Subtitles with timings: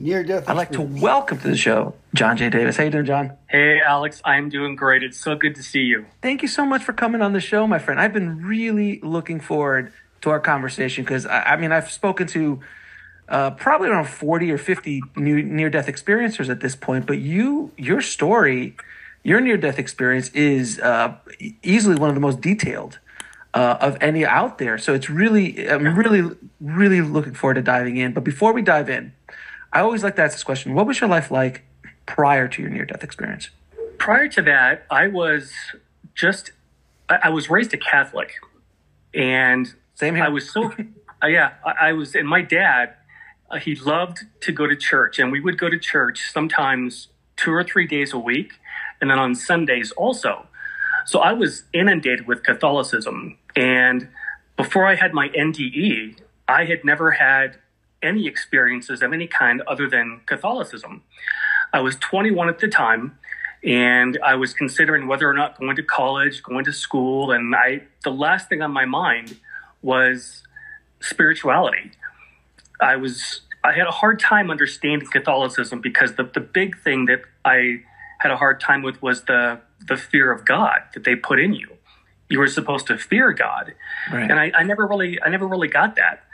[0.00, 0.48] near death.
[0.48, 2.48] I'd like to welcome to the show John J.
[2.48, 2.76] Davis.
[2.76, 3.36] How you doing, John?
[3.48, 4.20] Hey, Alex.
[4.24, 5.02] I'm doing great.
[5.02, 6.06] It's so good to see you.
[6.22, 8.00] Thank you so much for coming on the show, my friend.
[8.00, 9.92] I've been really looking forward
[10.22, 12.60] to our conversation because I, I, mean I've spoken to
[13.28, 18.00] uh, probably around 40 or 50 near death experiencers at this point, but you your
[18.00, 18.76] story,
[19.22, 21.14] your near death experience is uh,
[21.62, 22.98] easily one of the most detailed.
[23.52, 24.78] Uh, of any out there.
[24.78, 28.12] So it's really, I'm really, really looking forward to diving in.
[28.12, 29.12] But before we dive in,
[29.72, 31.64] I always like to ask this question What was your life like
[32.06, 33.50] prior to your near death experience?
[33.98, 35.52] Prior to that, I was
[36.14, 36.52] just,
[37.08, 38.32] I was raised a Catholic.
[39.14, 40.24] And same here.
[40.24, 40.72] I was so,
[41.22, 42.94] uh, yeah, I, I, was, and my dad,
[43.50, 47.52] uh, he loved to go to church, and we would go to church sometimes two
[47.52, 48.52] or three days a week,
[49.00, 50.46] and then on Sundays also.
[51.06, 53.36] So I was inundated with Catholicism.
[53.56, 54.08] And
[54.56, 57.58] before I had my NDE, I had never had
[58.02, 61.02] any experiences of any kind other than Catholicism.
[61.72, 63.18] I was 21 at the time
[63.62, 67.82] and I was considering whether or not going to college, going to school, and I
[68.04, 69.36] the last thing on my mind
[69.82, 70.42] was
[71.00, 71.92] spirituality.
[72.80, 77.22] I was I had a hard time understanding Catholicism because the, the big thing that
[77.44, 77.82] I
[78.20, 81.52] had a hard time with was the the fear of God that they put in
[81.52, 81.68] you.
[82.30, 83.74] You were supposed to fear God,
[84.10, 84.30] right.
[84.30, 86.24] and I, I never really I never really got that.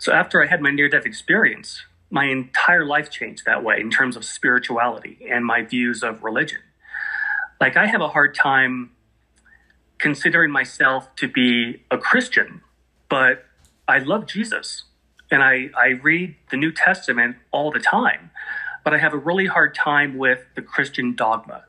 [0.00, 3.90] So after I had my near death experience, my entire life changed that way in
[3.90, 6.60] terms of spirituality and my views of religion.
[7.60, 8.92] Like I have a hard time
[9.98, 12.62] considering myself to be a Christian,
[13.10, 13.44] but
[13.86, 14.84] I love Jesus
[15.30, 18.30] and I, I read the New Testament all the time,
[18.82, 21.64] but I have a really hard time with the Christian dogma.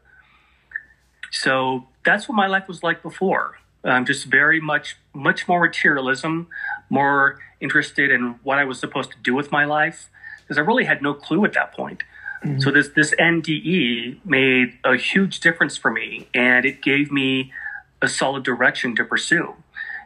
[1.31, 3.57] So that's what my life was like before.
[3.83, 6.47] Um, just very much, much more materialism,
[6.89, 10.09] more interested in what I was supposed to do with my life
[10.41, 12.03] because I really had no clue at that point.
[12.43, 12.59] Mm-hmm.
[12.59, 17.53] So this this NDE made a huge difference for me, and it gave me
[18.01, 19.55] a solid direction to pursue.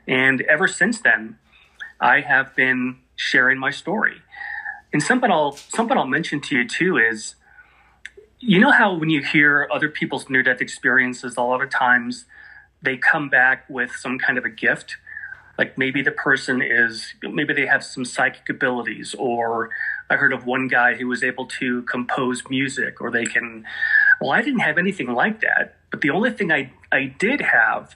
[0.08, 1.40] And ever since then,
[2.00, 4.22] I have been sharing my story.
[4.94, 7.36] And something I'll something I'll mention to you too is,
[8.40, 12.26] you know how when you hear other people's near death experiences, a lot of times
[12.86, 14.98] they come back with some kind of a gift.
[15.58, 19.70] Like maybe the person is maybe they have some psychic abilities or
[20.10, 23.64] i heard of one guy who was able to compose music or they can
[24.20, 27.96] well i didn't have anything like that but the only thing i i did have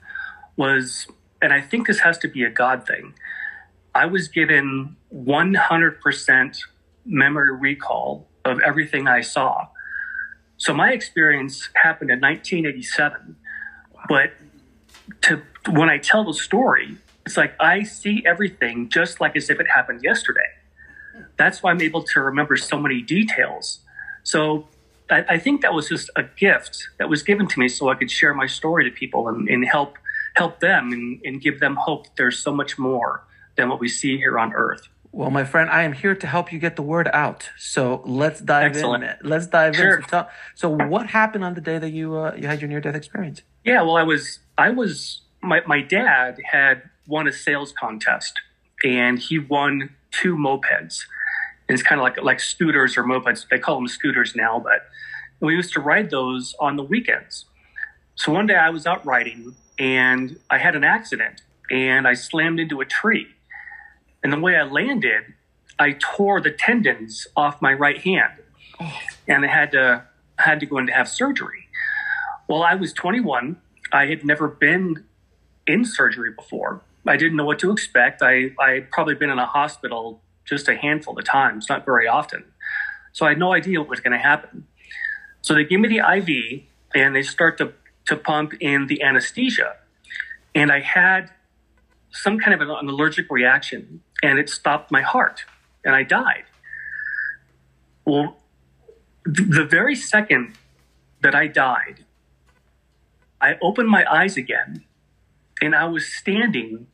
[0.56, 1.06] was
[1.42, 3.14] and i think this has to be a god thing
[3.94, 6.58] i was given 100%
[7.06, 9.68] memory recall of everything i saw.
[10.58, 13.36] So my experience happened in 1987
[14.08, 14.32] but
[15.22, 16.98] to when i tell the story
[17.30, 20.50] it's like I see everything just like as if it happened yesterday.
[21.38, 23.82] That's why I'm able to remember so many details.
[24.24, 24.68] So
[25.12, 27.94] I, I think that was just a gift that was given to me so I
[27.94, 30.00] could share my story to people and, and help
[30.38, 33.24] help them and, and give them hope there's so much more
[33.58, 34.88] than what we see here on earth.
[35.12, 37.50] Well, my friend, I am here to help you get the word out.
[37.58, 39.04] So let's dive Excellent.
[39.04, 39.16] in.
[39.24, 39.98] Let's dive sure.
[39.98, 40.08] in.
[40.08, 42.96] So, so, what happened on the day that you uh, you had your near death
[42.96, 43.42] experience?
[43.64, 48.40] Yeah, well, I was I was my my dad had won a sales contest
[48.84, 51.06] and he won two mopeds.
[51.68, 53.48] And it's kind of like like scooters or mopeds.
[53.50, 54.88] They call them scooters now, but
[55.40, 57.46] we used to ride those on the weekends.
[58.16, 61.42] So one day I was out riding and I had an accident
[61.72, 63.28] and I slammed into a tree.
[64.24, 65.24] And the way I landed,
[65.78, 68.34] I tore the tendons off my right hand.
[68.80, 68.94] Oh.
[69.28, 70.04] And I had to
[70.38, 71.68] had to go in to have surgery.
[72.48, 73.58] Well, I was 21.
[73.92, 75.04] I had never been
[75.68, 76.82] in surgery before.
[77.06, 78.22] I didn't know what to expect.
[78.22, 82.44] I I'd probably been in a hospital just a handful of times, not very often.
[83.14, 84.66] So I had no idea what was going to happen.
[85.42, 86.64] So they give me the IV
[86.96, 87.74] and they start to,
[88.06, 89.76] to pump in the anesthesia.
[90.56, 91.30] And I had
[92.12, 95.46] some kind of an allergic reaction and it stopped my heart
[95.84, 96.44] and I died.
[98.06, 98.38] Well,
[99.26, 100.56] the very second
[101.22, 102.06] that I died,
[103.42, 104.84] I opened my eyes again
[105.62, 106.88] and I was standing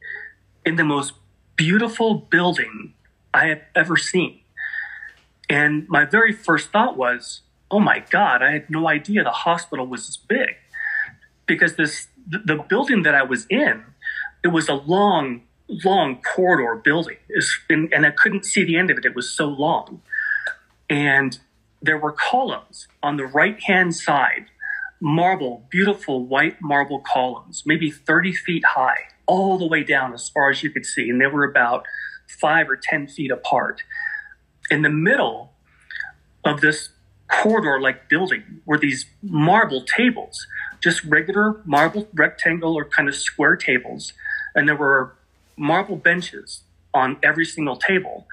[0.66, 1.14] in the most
[1.56, 2.94] beautiful building
[3.34, 4.42] I have ever seen.
[5.50, 9.86] And my very first thought was, oh my God, I had no idea the hospital
[9.86, 10.56] was this big.
[11.46, 13.84] Because this the building that I was in,
[14.44, 17.18] it was a long, long corridor building.
[17.70, 19.06] And, and I couldn't see the end of it.
[19.06, 20.02] It was so long.
[20.90, 21.40] And
[21.82, 24.48] there were columns on the right hand side
[25.02, 30.50] marble, beautiful white marble columns, maybe 30 feet high, all the way down as far
[30.50, 31.10] as you could see.
[31.10, 31.86] And they were about
[32.28, 33.84] five or 10 feet apart.
[34.72, 35.52] In the middle
[36.44, 36.90] of this
[37.28, 40.48] corridor like building were these marble tables,
[40.82, 44.14] just regular marble rectangle or kind of square tables.
[44.56, 45.16] And there were
[45.58, 46.62] marble benches
[46.94, 48.28] on every single table.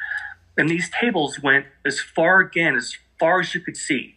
[0.56, 4.16] And these tables went as far again, as far as you could see.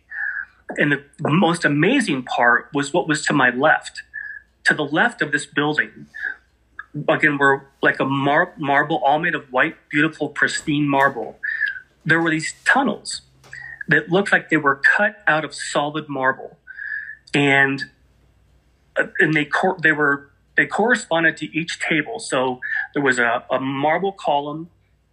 [0.77, 4.01] And the most amazing part was what was to my left.
[4.65, 6.07] To the left of this building,
[7.07, 11.39] again, were like a mar- marble, all made of white, beautiful, pristine marble.
[12.03, 13.21] There were these tunnels
[13.87, 16.57] that looked like they were cut out of solid marble,
[17.33, 17.83] and
[18.97, 22.19] uh, and they cor- they were they corresponded to each table.
[22.19, 22.59] So
[22.93, 24.69] there was a, a marble column,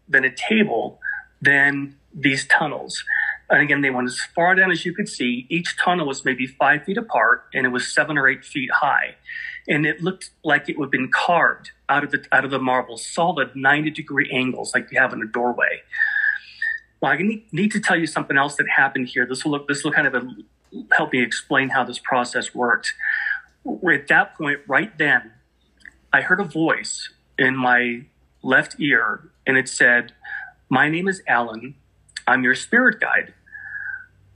[0.08, 1.00] then a table,
[1.40, 3.04] then these tunnels.
[3.50, 5.46] And again, they went as far down as you could see.
[5.50, 9.16] Each tunnel was maybe five feet apart, and it was seven or eight feet high.
[9.68, 12.58] And it looked like it would have been carved out of the out of the
[12.58, 15.82] marble, solid ninety degree angles, like you have in a doorway.
[17.00, 19.26] Well, I need, need to tell you something else that happened here.
[19.26, 20.24] This will look, this will kind of
[20.92, 22.94] help me explain how this process worked.
[23.64, 25.32] At that point, right then,
[26.12, 28.06] I heard a voice in my
[28.42, 30.12] left ear, and it said,
[30.68, 31.74] "My name is Alan.
[32.26, 33.34] I'm your spirit guide."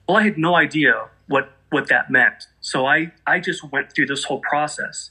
[0.09, 4.07] Well, I had no idea what what that meant, so I I just went through
[4.07, 5.11] this whole process.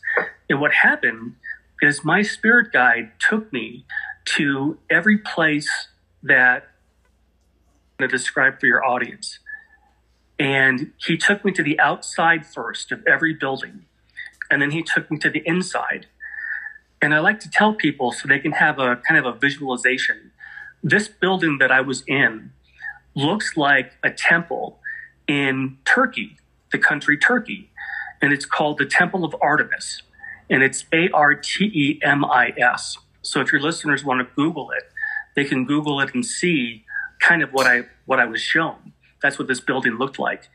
[0.50, 1.36] And what happened
[1.82, 3.86] is my spirit guide took me
[4.38, 5.90] to every place
[6.24, 6.70] that
[8.00, 9.40] to describe for your audience.
[10.40, 13.86] And he took me to the outside first of every building,
[14.50, 16.07] and then he took me to the inside.
[17.01, 20.31] And I like to tell people so they can have a kind of a visualization.
[20.83, 22.51] This building that I was in
[23.15, 24.80] looks like a temple
[25.27, 26.38] in Turkey,
[26.71, 27.71] the country Turkey,
[28.21, 30.01] and it's called the Temple of Artemis,
[30.50, 32.97] and it's A R T E M I S.
[33.21, 34.83] So if your listeners want to Google it,
[35.36, 36.86] they can Google it and see
[37.19, 38.94] kind of what I what I was shown.
[39.21, 40.50] That's what this building looked like.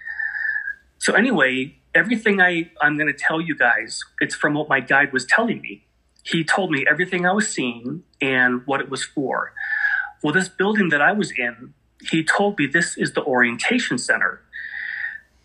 [0.98, 5.12] So anyway, everything I I'm going to tell you guys, it's from what my guide
[5.12, 5.86] was telling me.
[6.22, 9.52] He told me everything I was seeing and what it was for.
[10.22, 11.72] Well, this building that I was in,
[12.10, 14.42] he told me this is the orientation center.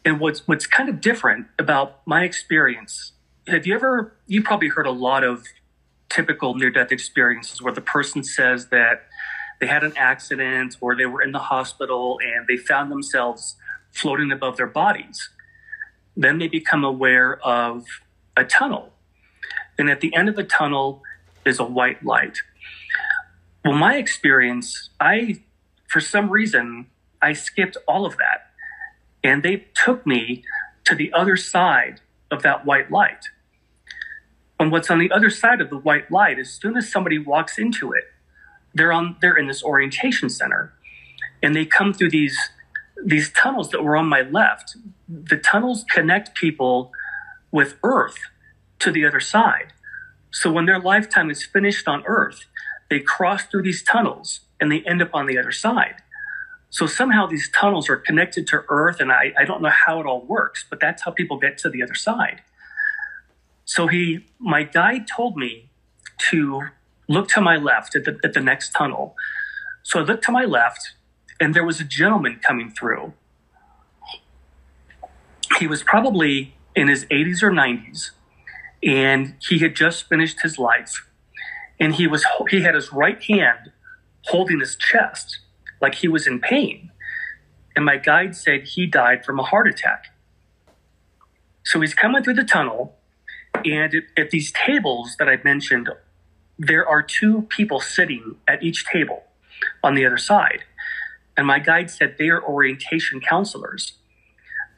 [0.03, 3.13] And what's what's kind of different about my experience,
[3.47, 5.45] have you ever you probably heard a lot of
[6.09, 9.03] typical near death experiences where the person says that
[9.59, 13.55] they had an accident or they were in the hospital and they found themselves
[13.91, 15.29] floating above their bodies.
[16.15, 17.85] Then they become aware of
[18.37, 18.93] a tunnel.
[19.77, 21.03] And at the end of the tunnel
[21.45, 22.37] is a white light.
[23.63, 25.41] Well, my experience, I,
[25.87, 26.87] for some reason,
[27.21, 28.51] I skipped all of that.
[29.23, 30.43] And they took me
[30.85, 31.99] to the other side
[32.31, 33.25] of that white light.
[34.59, 37.57] And what's on the other side of the white light, as soon as somebody walks
[37.57, 38.05] into it,
[38.75, 40.73] they're on they're in this orientation center
[41.41, 42.37] and they come through these
[43.03, 44.75] these tunnels that were on my left
[45.07, 46.91] the tunnels connect people
[47.51, 48.17] with earth
[48.79, 49.73] to the other side
[50.31, 52.45] so when their lifetime is finished on earth
[52.89, 55.95] they cross through these tunnels and they end up on the other side
[56.69, 60.05] so somehow these tunnels are connected to earth and I, I don't know how it
[60.05, 62.41] all works but that's how people get to the other side
[63.65, 65.69] so he my guide told me
[66.29, 66.69] to
[67.07, 69.15] look to my left at the, at the next tunnel.
[69.83, 70.93] So I looked to my left,
[71.39, 73.13] and there was a gentleman coming through.
[75.59, 78.11] He was probably in his 80s or 90s,
[78.83, 81.07] and he had just finished his life.
[81.79, 83.71] And he was he had his right hand
[84.25, 85.39] holding his chest
[85.81, 86.91] like he was in pain.
[87.75, 90.05] And my guide said he died from a heart attack.
[91.63, 92.95] So he's coming through the tunnel,
[93.65, 95.89] and at, these tables that I mentioned
[96.57, 99.23] there are two people sitting at each table
[99.83, 100.63] on the other side.
[101.35, 103.93] And my guide said they are orientation counselors.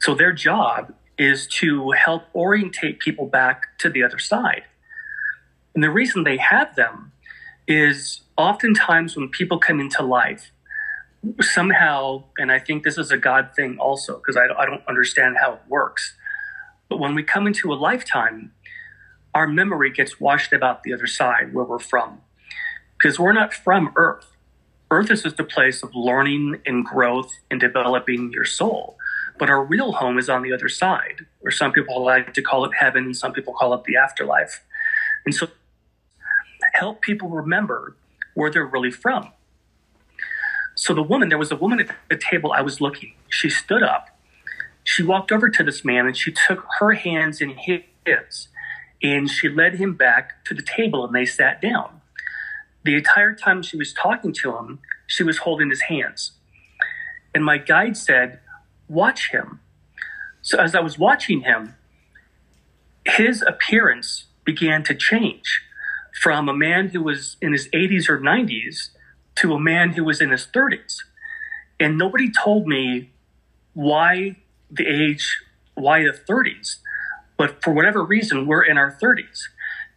[0.00, 4.62] So their job is to help orientate people back to the other side.
[5.74, 7.12] And the reason they have them
[7.66, 10.50] is oftentimes when people come into life,
[11.40, 15.36] somehow, and I think this is a God thing also, because I, I don't understand
[15.40, 16.14] how it works.
[16.88, 18.52] But when we come into a lifetime,
[19.34, 22.20] our memory gets washed about the other side where we're from.
[22.96, 24.26] Because we're not from Earth.
[24.90, 28.96] Earth is just a place of learning and growth and developing your soul.
[29.38, 32.64] But our real home is on the other side, or some people like to call
[32.64, 34.64] it heaven, and some people call it the afterlife.
[35.24, 35.48] And so
[36.74, 37.96] help people remember
[38.34, 39.32] where they're really from.
[40.74, 43.14] So the woman, there was a woman at the table I was looking.
[43.28, 44.16] She stood up.
[44.84, 47.82] She walked over to this man and she took her hands in his
[49.02, 52.00] and she led him back to the table and they sat down.
[52.84, 56.32] The entire time she was talking to him, she was holding his hands.
[57.34, 58.40] And my guide said,
[58.88, 59.60] watch him.
[60.42, 61.74] So as I was watching him,
[63.04, 65.62] his appearance began to change
[66.22, 68.90] from a man who was in his 80s or 90s
[69.36, 70.98] to a man who was in his 30s.
[71.78, 73.12] And nobody told me
[73.74, 74.36] why
[74.70, 75.42] the age,
[75.74, 76.76] why the 30s.
[77.36, 79.42] But for whatever reason, we're in our 30s.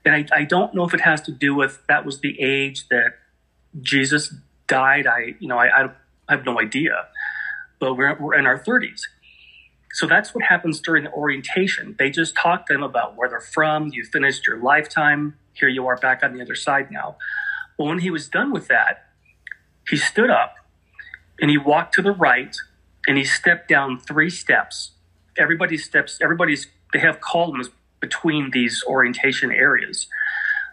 [0.06, 2.88] And I, I don't know if it has to do with that was the age
[2.90, 3.18] that
[3.82, 4.34] Jesus
[4.68, 5.08] died.
[5.08, 5.92] I, you know, I, I
[6.30, 7.08] have no idea.
[7.82, 9.02] But we're, we're in our 30s.
[9.94, 11.96] So that's what happens during the orientation.
[12.00, 13.90] They just talk to them about where they're from.
[13.92, 15.36] You finished your lifetime.
[15.54, 17.18] Here you are back on the other side now.
[17.78, 19.08] Well, when he was done with that,
[19.90, 20.56] he stood up
[21.42, 22.56] and he walked to the right
[23.08, 24.92] and he stepped down three steps.
[25.38, 27.70] Everybody steps, everybody's, they have columns
[28.00, 30.08] between these orientation areas.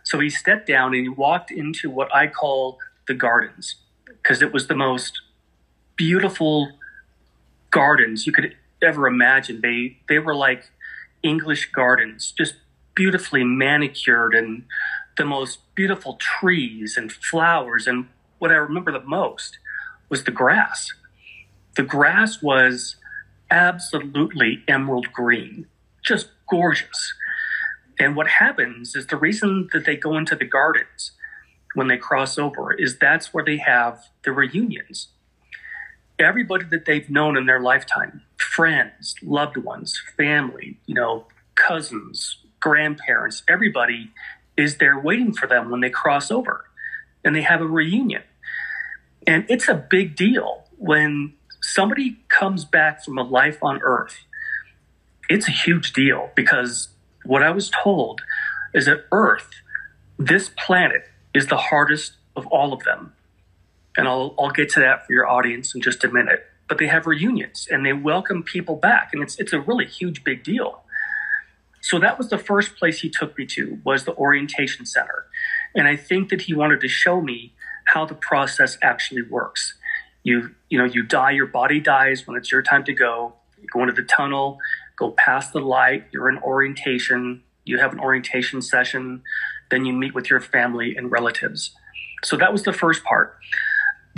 [0.05, 4.53] So he stepped down and he walked into what I call the gardens because it
[4.53, 5.21] was the most
[5.97, 6.73] beautiful
[7.71, 9.61] gardens you could ever imagine.
[9.61, 10.65] They they were like
[11.23, 12.55] English gardens, just
[12.95, 14.65] beautifully manicured and
[15.17, 17.87] the most beautiful trees and flowers.
[17.87, 18.07] And
[18.39, 19.59] what I remember the most
[20.09, 20.93] was the grass.
[21.77, 22.97] The grass was
[23.51, 25.67] absolutely emerald green,
[26.05, 27.15] just gorgeous.
[27.99, 31.13] And what happens is the reason that they go into the gardens
[31.75, 35.09] when they cross over is that's where they have the reunions
[36.19, 43.43] everybody that they've known in their lifetime friends, loved ones, family, you know, cousins, grandparents,
[43.49, 44.11] everybody
[44.57, 46.65] is there waiting for them when they cross over
[47.25, 48.23] and they have a reunion.
[49.27, 54.17] And it's a big deal when somebody comes back from a life on earth.
[55.29, 56.89] It's a huge deal because
[57.25, 58.23] what I was told
[58.73, 59.51] is that Earth,
[60.19, 61.03] this planet,
[61.35, 63.13] is the hardest of all of them
[63.99, 66.47] and I'll, I'll get to that for your audience in just a minute.
[66.69, 70.23] But they have reunions and they welcome people back, and it's it's a really huge
[70.23, 70.83] big deal.
[71.81, 75.27] So that was the first place he took me to was the orientation center,
[75.75, 77.55] and I think that he wanted to show me
[77.87, 79.75] how the process actually works.
[80.23, 83.35] You you know you die, your body dies when it's your time to go.
[83.61, 84.59] You go into the tunnel,
[84.97, 86.05] go past the light.
[86.13, 87.43] You're in orientation.
[87.65, 89.23] You have an orientation session.
[89.71, 91.75] Then you meet with your family and relatives.
[92.25, 93.39] So that was the first part.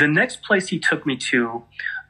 [0.01, 1.63] The next place he took me to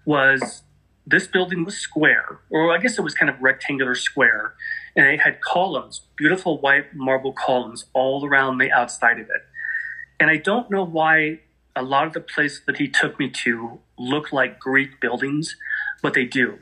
[0.05, 0.63] was
[1.05, 4.55] this building was square, or I guess it was kind of rectangular square,
[4.95, 9.43] and it had columns, beautiful white marble columns all around the outside of it.
[10.21, 11.41] And I don't know why
[11.75, 15.57] a lot of the places that he took me to look like Greek buildings,
[16.01, 16.61] but they do.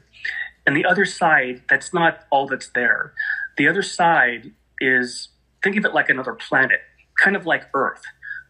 [0.66, 3.12] And the other side, that's not all that's there.
[3.58, 5.28] The other side is
[5.62, 6.80] think of it like another planet,
[7.22, 8.02] kind of like Earth,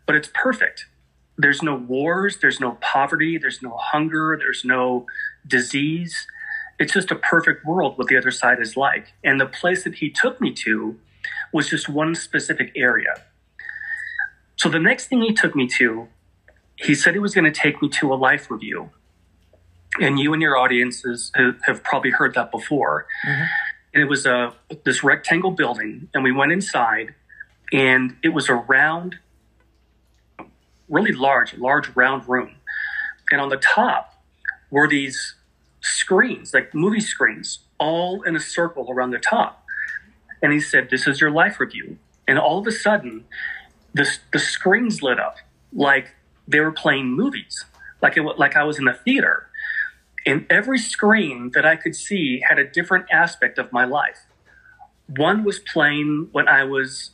[0.07, 0.87] but it's perfect
[1.39, 5.07] there's no wars, there's no poverty, there's no hunger, there's no
[5.47, 6.27] disease.
[6.79, 9.13] It's just a perfect world what the other side is like.
[9.23, 10.99] And the place that he took me to
[11.53, 13.23] was just one specific area.
[14.57, 16.09] So the next thing he took me to,
[16.75, 18.91] he said he was going to take me to a life review.
[20.01, 21.33] And you and your audiences
[21.67, 23.07] have probably heard that before.
[23.27, 23.45] Mm-hmm.
[23.95, 24.55] And it was a
[24.85, 27.15] this rectangle building, and we went inside,
[27.73, 29.17] and it was a round
[30.89, 32.57] really large, large round room.
[33.31, 34.15] And on the top
[34.71, 35.35] were these
[35.81, 39.65] screens, like movie screens, all in a circle around the top.
[40.43, 41.99] And he said, This is your life review.
[42.27, 43.25] And all of a sudden,
[43.95, 45.37] the, the screens lit up
[45.73, 46.15] like
[46.47, 47.65] they were playing movies,
[48.03, 49.49] like, it, like I was in a theater.
[50.27, 54.19] And every screen that I could see had a different aspect of my life.
[55.07, 57.13] One was playing when I was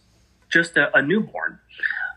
[0.51, 1.61] just a, a newborn.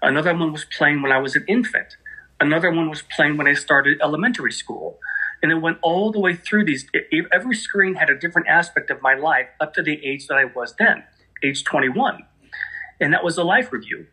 [0.02, 1.98] Another one was playing when I was an infant.
[2.40, 5.00] Another one was playing when I started elementary school.
[5.42, 6.88] And it went all the way through these.
[7.32, 10.46] Every screen had a different aspect of my life up to the age that I
[10.46, 11.04] was then,
[11.44, 12.24] age 21.
[13.00, 14.08] And that was a life review.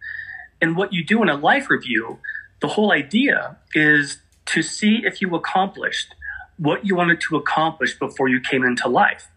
[0.61, 2.19] And what you do in a life review,
[2.61, 6.15] the whole idea is to see if you accomplished
[6.59, 9.29] what you wanted to accomplish before you came into life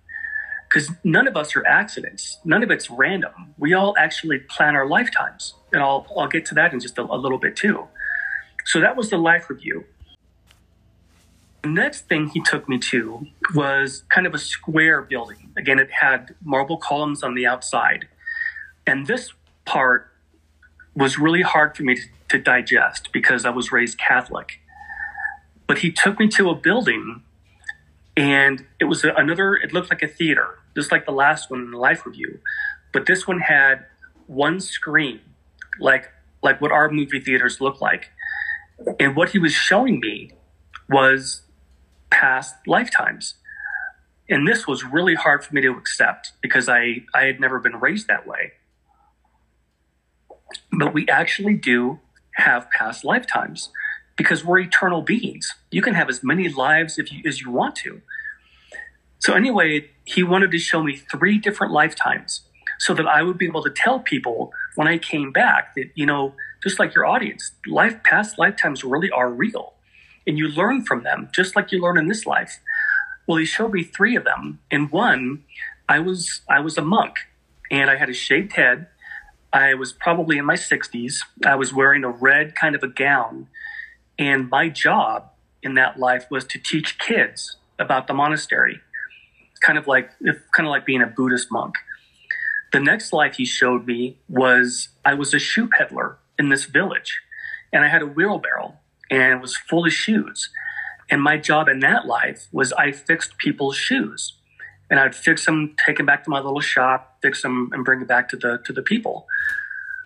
[0.78, 2.38] because none of us are accidents.
[2.46, 3.56] None of it's random.
[3.58, 5.56] We all actually plan our lifetimes.
[5.74, 7.88] And I'll, I'll get to that in just a, a little bit too.
[8.66, 9.86] So that was the life review.
[11.64, 15.52] The next thing he took me to was kind of a square building.
[15.58, 18.08] Again, it had marble columns on the outside.
[18.86, 19.34] And this
[19.66, 20.12] part
[20.96, 24.60] was really hard for me to, to digest because I was raised Catholic.
[25.66, 27.24] But he took me to a building
[28.18, 31.72] and it was another, it looked like a theater, just like the last one in
[31.72, 32.40] the life review.
[32.94, 33.88] But this one had
[34.28, 35.22] one screen,
[35.80, 36.12] like,
[36.44, 38.12] like what our movie theaters look like.
[39.00, 40.34] And what he was showing me
[40.88, 41.42] was
[42.12, 43.34] past lifetimes.
[44.30, 47.80] And this was really hard for me to accept because I, I had never been
[47.80, 48.54] raised that way.
[50.72, 52.02] But we actually do
[52.36, 53.72] have past lifetimes
[54.16, 55.56] because we're eternal beings.
[55.72, 58.04] You can have as many lives if you, as you want to.
[59.28, 62.44] So, anyway, he wanted to show me three different lifetimes
[62.80, 66.06] so that I would be able to tell people when I came back that, you
[66.06, 69.74] know, just like your audience, life past lifetimes really are real.
[70.26, 72.62] And you learn from them, just like you learn in this life.
[73.28, 74.60] Well, he showed me three of them.
[74.72, 75.44] In one,
[75.90, 77.18] I was I was a monk
[77.70, 78.88] and I had a shaved head.
[79.52, 81.16] I was probably in my 60s.
[81.46, 83.48] I was wearing a red kind of a gown.
[84.18, 85.32] And my job
[85.62, 88.80] in that life was to teach kids about the monastery.
[89.58, 91.76] Kind of like kind of like being a Buddhist monk.
[92.74, 97.22] The next life he showed me was I was a shoe peddler in this village,
[97.72, 98.78] and I had a wheelbarrow
[99.10, 100.50] and it was full of shoes.
[101.10, 104.34] And my job in that life was I fixed people's shoes,
[104.90, 108.02] and I'd fix them, take them back to my little shop, fix them, and bring
[108.02, 109.26] it back to the to the people.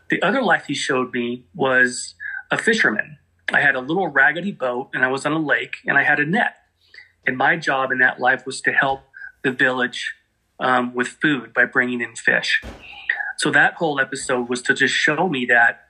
[0.09, 2.15] The other life he showed me was
[2.51, 3.17] a fisherman.
[3.51, 6.19] I had a little raggedy boat, and I was on a lake, and I had
[6.19, 6.55] a net.
[7.25, 9.01] And my job in that life was to help
[9.43, 10.15] the village
[10.59, 12.61] um, with food by bringing in fish.
[13.37, 15.87] So that whole episode was to just show me that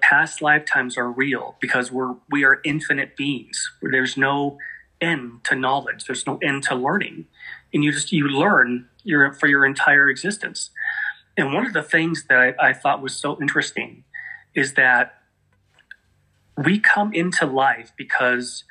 [0.00, 3.70] past lifetimes are real because we're we are infinite beings.
[3.82, 4.58] There's no
[5.00, 6.06] end to knowledge.
[6.06, 7.26] There's no end to learning,
[7.72, 10.70] and you just you learn your for your entire existence.
[11.36, 14.04] And one of the things that I, I thought was so interesting
[14.54, 15.20] is that
[16.56, 18.64] we come into life because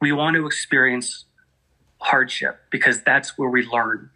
[0.00, 1.24] we want to experience
[2.02, 4.10] hardship because that's where we learn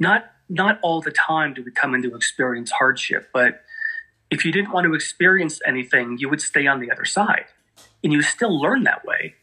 [0.00, 3.62] not not all the time do we come into experience hardship, but
[4.30, 7.44] if you didn't want to experience anything, you would stay on the other side.
[8.02, 9.34] And you still learn that way.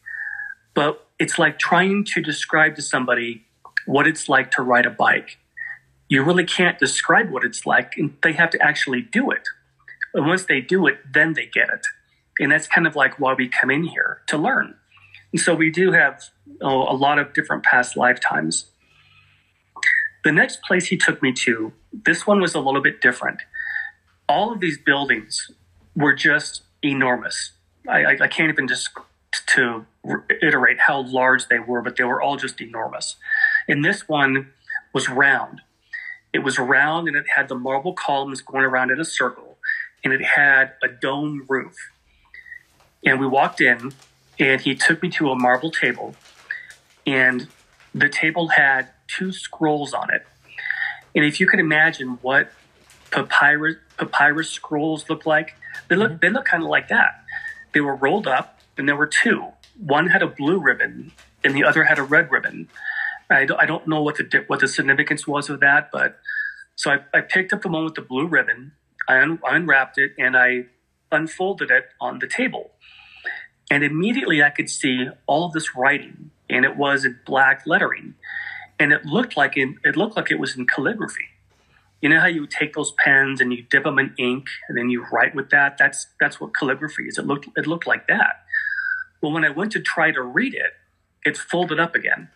[0.73, 3.45] But it's like trying to describe to somebody
[3.85, 5.37] what it's like to ride a bike.
[6.09, 9.43] You really can't describe what it's like, and they have to actually do it.
[10.13, 11.85] And once they do it, then they get it.
[12.39, 14.75] And that's kind of like why we come in here to learn.
[15.31, 16.21] And so we do have
[16.61, 18.65] oh, a lot of different past lifetimes.
[20.23, 23.41] The next place he took me to, this one was a little bit different.
[24.27, 25.51] All of these buildings
[25.95, 27.51] were just enormous.
[27.87, 28.89] I, I, can't even just
[29.47, 29.85] to
[30.41, 33.15] iterate how large they were, but they were all just enormous.
[33.67, 34.51] And this one
[34.93, 35.61] was round.
[36.33, 39.57] It was round and it had the marble columns going around in a circle,
[40.03, 41.75] and it had a dome roof.
[43.05, 43.93] And we walked in,
[44.39, 46.15] and he took me to a marble table,
[47.05, 47.47] and
[47.93, 50.25] the table had two scrolls on it.
[51.15, 52.51] And if you can imagine what
[53.11, 55.55] papyrus papyrus scrolls look like,
[55.87, 56.19] they look mm-hmm.
[56.21, 57.23] they look kind of like that.
[57.73, 59.47] They were rolled up, and there were two.
[59.79, 61.11] One had a blue ribbon,
[61.43, 62.69] and the other had a red ribbon.
[63.29, 66.19] I don't, I don't know what the what the significance was of that, but
[66.75, 68.73] so I, I picked up the one with the blue ribbon.
[69.09, 70.65] I, un, I unwrapped it and I
[71.11, 72.71] unfolded it on the table,
[73.69, 78.15] and immediately I could see all of this writing, and it was in black lettering
[78.79, 81.25] and it looked like it, it looked like it was in calligraphy.
[82.01, 84.89] You know how you take those pens and you dip them in ink and then
[84.89, 85.77] you write with that?
[85.79, 87.17] That's that's what calligraphy is.
[87.17, 88.43] It looked it looked like that.
[89.21, 90.73] Well, when I went to try to read it,
[91.23, 92.29] it's folded up again.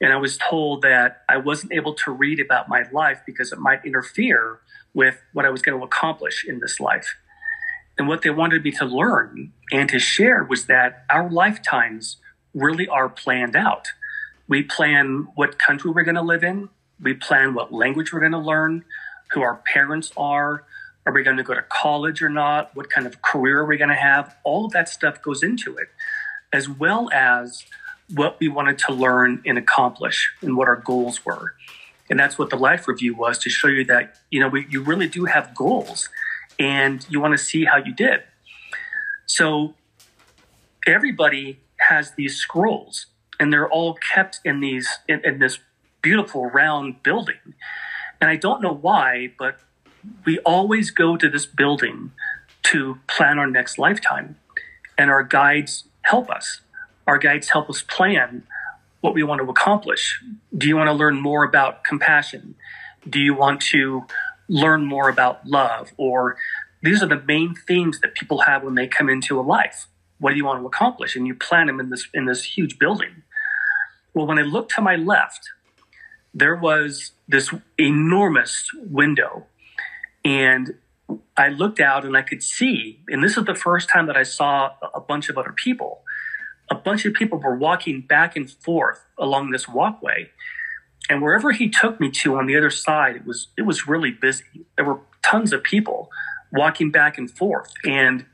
[0.00, 3.58] And I was told that I wasn't able to read about my life because it
[3.58, 4.60] might interfere
[4.94, 7.16] with what I was going to accomplish in this life.
[7.98, 12.18] And what they wanted me to learn and to share was that our lifetimes
[12.54, 13.88] really are planned out
[14.48, 16.70] we plan what country we're going to live in.
[17.00, 18.84] We plan what language we're going to learn,
[19.30, 20.64] who our parents are.
[21.06, 22.74] Are we going to go to college or not?
[22.74, 24.34] What kind of career are we going to have?
[24.42, 25.88] All of that stuff goes into it,
[26.52, 27.64] as well as
[28.14, 31.54] what we wanted to learn and accomplish and what our goals were.
[32.10, 34.82] And that's what the life review was to show you that, you know, we, you
[34.82, 36.08] really do have goals
[36.58, 38.22] and you want to see how you did.
[39.26, 39.74] So
[40.86, 43.06] everybody has these scrolls
[43.38, 45.58] and they're all kept in these in, in this
[46.02, 47.54] beautiful round building.
[48.20, 49.60] And I don't know why, but
[50.24, 52.12] we always go to this building
[52.64, 54.36] to plan our next lifetime.
[54.96, 56.60] And our guides help us.
[57.06, 58.42] Our guides help us plan
[59.00, 60.20] what we want to accomplish.
[60.56, 62.56] Do you want to learn more about compassion?
[63.08, 64.04] Do you want to
[64.48, 65.92] learn more about love?
[65.96, 66.36] Or
[66.82, 69.86] these are the main themes that people have when they come into a life.
[70.18, 71.16] What do you want to accomplish?
[71.16, 73.22] And you plan them in this in this huge building.
[74.14, 75.50] Well, when I looked to my left,
[76.34, 79.46] there was this enormous window.
[80.24, 80.74] And
[81.36, 84.24] I looked out and I could see, and this is the first time that I
[84.24, 86.02] saw a bunch of other people.
[86.70, 90.30] A bunch of people were walking back and forth along this walkway.
[91.08, 94.10] And wherever he took me to on the other side, it was it was really
[94.10, 94.44] busy.
[94.76, 96.10] There were tons of people
[96.52, 98.26] walking back and forth, and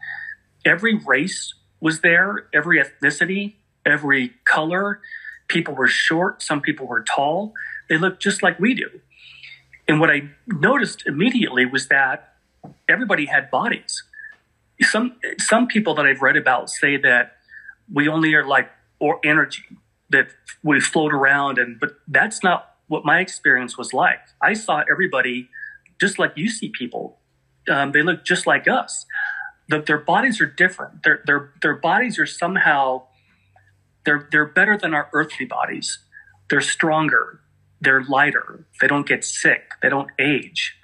[0.64, 3.54] every race was there, every ethnicity,
[3.86, 5.00] every color.
[5.48, 7.52] People were short, some people were tall.
[7.88, 8.88] They looked just like we do.
[9.86, 12.34] And what I noticed immediately was that
[12.88, 14.02] everybody had bodies.
[14.80, 17.36] Some some people that I've read about say that
[17.92, 19.64] we only are like or energy
[20.14, 20.28] that
[20.62, 24.20] we float around and but that's not what my experience was like.
[24.40, 25.48] I saw everybody
[26.00, 27.18] just like you see people.
[27.68, 29.06] Um, they look just like us.
[29.68, 31.02] The, their bodies are different.
[31.02, 33.04] Their their their bodies are somehow
[34.04, 35.98] they're they're better than our earthly bodies.
[36.48, 37.40] They're stronger.
[37.80, 38.66] They're lighter.
[38.80, 39.62] They don't get sick.
[39.82, 40.76] They don't age.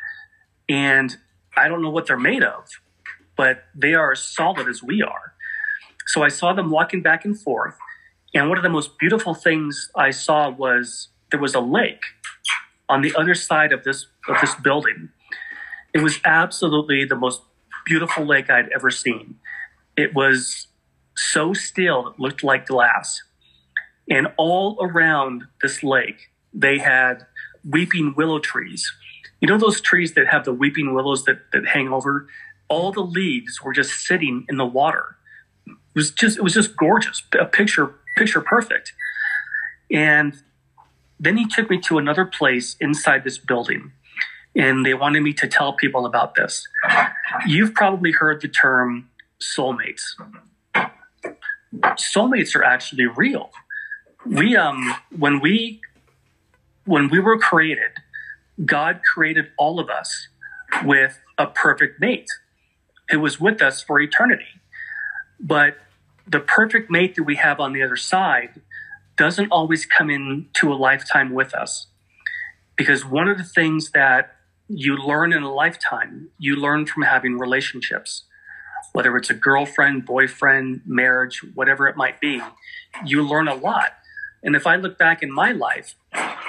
[0.68, 1.16] And
[1.56, 2.64] I don't know what they're made of,
[3.36, 5.34] but they are as solid as we are.
[6.06, 7.76] So I saw them walking back and forth.
[8.34, 12.02] And one of the most beautiful things I saw was there was a lake
[12.88, 15.10] on the other side of this of this building.
[15.92, 17.42] It was absolutely the most
[17.84, 19.36] beautiful lake I'd ever seen.
[19.96, 20.68] It was
[21.16, 23.22] so still it looked like glass.
[24.08, 27.26] And all around this lake, they had
[27.68, 28.92] weeping willow trees.
[29.40, 32.26] You know those trees that have the weeping willows that, that hang over?
[32.68, 35.16] All the leaves were just sitting in the water.
[35.66, 37.22] It was just it was just gorgeous.
[37.38, 38.92] A picture picture perfect.
[39.90, 40.34] And
[41.18, 43.92] then he took me to another place inside this building
[44.54, 46.66] and they wanted me to tell people about this.
[47.46, 49.08] You've probably heard the term
[49.40, 50.02] soulmates.
[51.74, 53.50] Soulmates are actually real.
[54.26, 55.80] We um when we
[56.84, 57.92] when we were created,
[58.64, 60.28] God created all of us
[60.84, 62.28] with a perfect mate
[63.10, 64.60] who was with us for eternity.
[65.38, 65.78] But
[66.30, 68.60] the perfect mate that we have on the other side
[69.16, 71.88] doesn't always come into a lifetime with us.
[72.76, 74.36] Because one of the things that
[74.68, 78.24] you learn in a lifetime, you learn from having relationships,
[78.92, 82.40] whether it's a girlfriend, boyfriend, marriage, whatever it might be,
[83.04, 83.94] you learn a lot.
[84.42, 85.96] And if I look back in my life,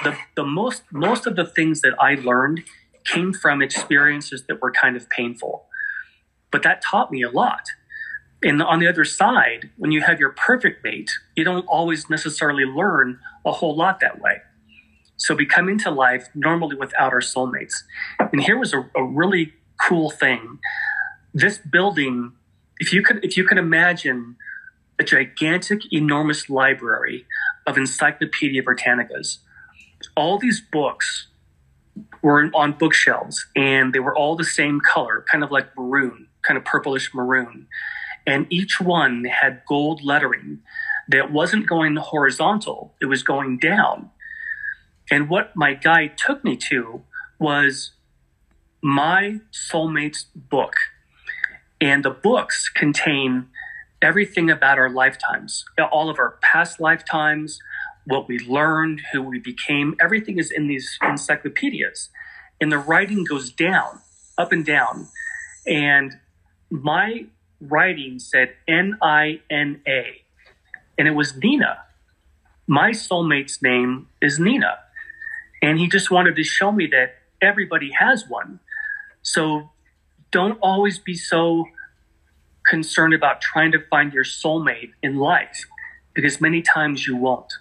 [0.03, 2.63] the, the most most of the things that I learned
[3.03, 5.65] came from experiences that were kind of painful.
[6.51, 7.63] But that taught me a lot.
[8.43, 12.65] And on the other side, when you have your perfect mate, you don't always necessarily
[12.65, 14.41] learn a whole lot that way.
[15.15, 17.83] So we come into life normally without our soulmates.
[18.19, 20.57] And here was a, a really cool thing.
[21.33, 22.33] This building,
[22.79, 24.35] if you could if you could imagine
[24.99, 27.25] a gigantic, enormous library
[27.67, 29.37] of Encyclopedia Britannicas,
[30.15, 31.27] all these books
[32.21, 36.57] were on bookshelves and they were all the same color, kind of like maroon, kind
[36.57, 37.67] of purplish maroon.
[38.25, 40.59] And each one had gold lettering
[41.07, 44.11] that wasn't going horizontal, it was going down.
[45.09, 47.03] And what my guide took me to
[47.39, 47.91] was
[48.81, 50.75] my soulmate's book.
[51.81, 53.47] And the books contain
[54.01, 57.59] everything about our lifetimes, all of our past lifetimes,
[58.05, 59.95] what we learned, who we became.
[59.99, 62.09] Everything is in these encyclopedias.
[62.59, 64.01] And the writing goes down,
[64.37, 65.07] up and down.
[65.67, 66.19] And
[66.69, 67.25] my
[67.61, 70.21] writing said N I N A.
[70.97, 71.79] And it was Nina.
[72.67, 74.79] My soulmate's name is Nina.
[75.61, 78.59] And he just wanted to show me that everybody has one.
[79.21, 79.69] So
[80.31, 81.65] don't always be so
[82.65, 85.65] concerned about trying to find your soulmate in life
[86.13, 87.51] because many times you won't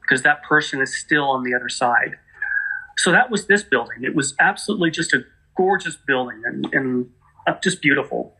[0.00, 2.16] because that person is still on the other side.
[2.98, 4.04] So that was this building.
[4.04, 5.24] It was absolutely just a
[5.56, 7.10] gorgeous building and, and
[7.46, 8.33] uh, just beautiful.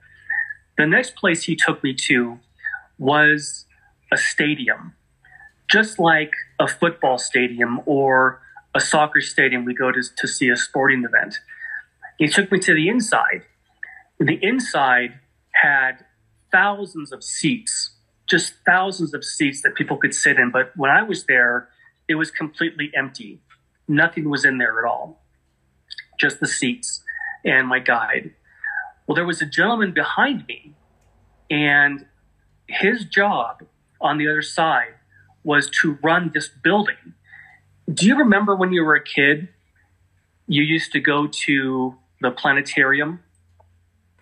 [0.77, 2.39] The next place he took me to
[2.99, 3.67] was
[4.13, 4.95] a stadium,
[5.71, 8.41] just like a football stadium or
[8.75, 11.37] a soccer stadium we go to, to see a sporting event.
[12.19, 13.43] He took me to the inside.
[14.19, 15.21] The inside
[15.53, 16.05] had
[16.51, 17.91] thousands of seats,
[18.29, 20.51] just thousands of seats that people could sit in.
[20.51, 21.69] But when I was there,
[22.09, 23.41] it was completely empty.
[23.87, 25.23] Nothing was in there at all,
[26.19, 27.03] just the seats
[27.45, 28.33] and my guide.
[29.07, 30.75] Well, there was a gentleman behind me,
[31.51, 32.07] and
[32.67, 33.65] his job
[34.01, 34.95] on the other side
[35.43, 37.15] was to run this building
[37.93, 39.49] do you remember when you were a kid,
[40.47, 43.21] you used to go to the planetarium?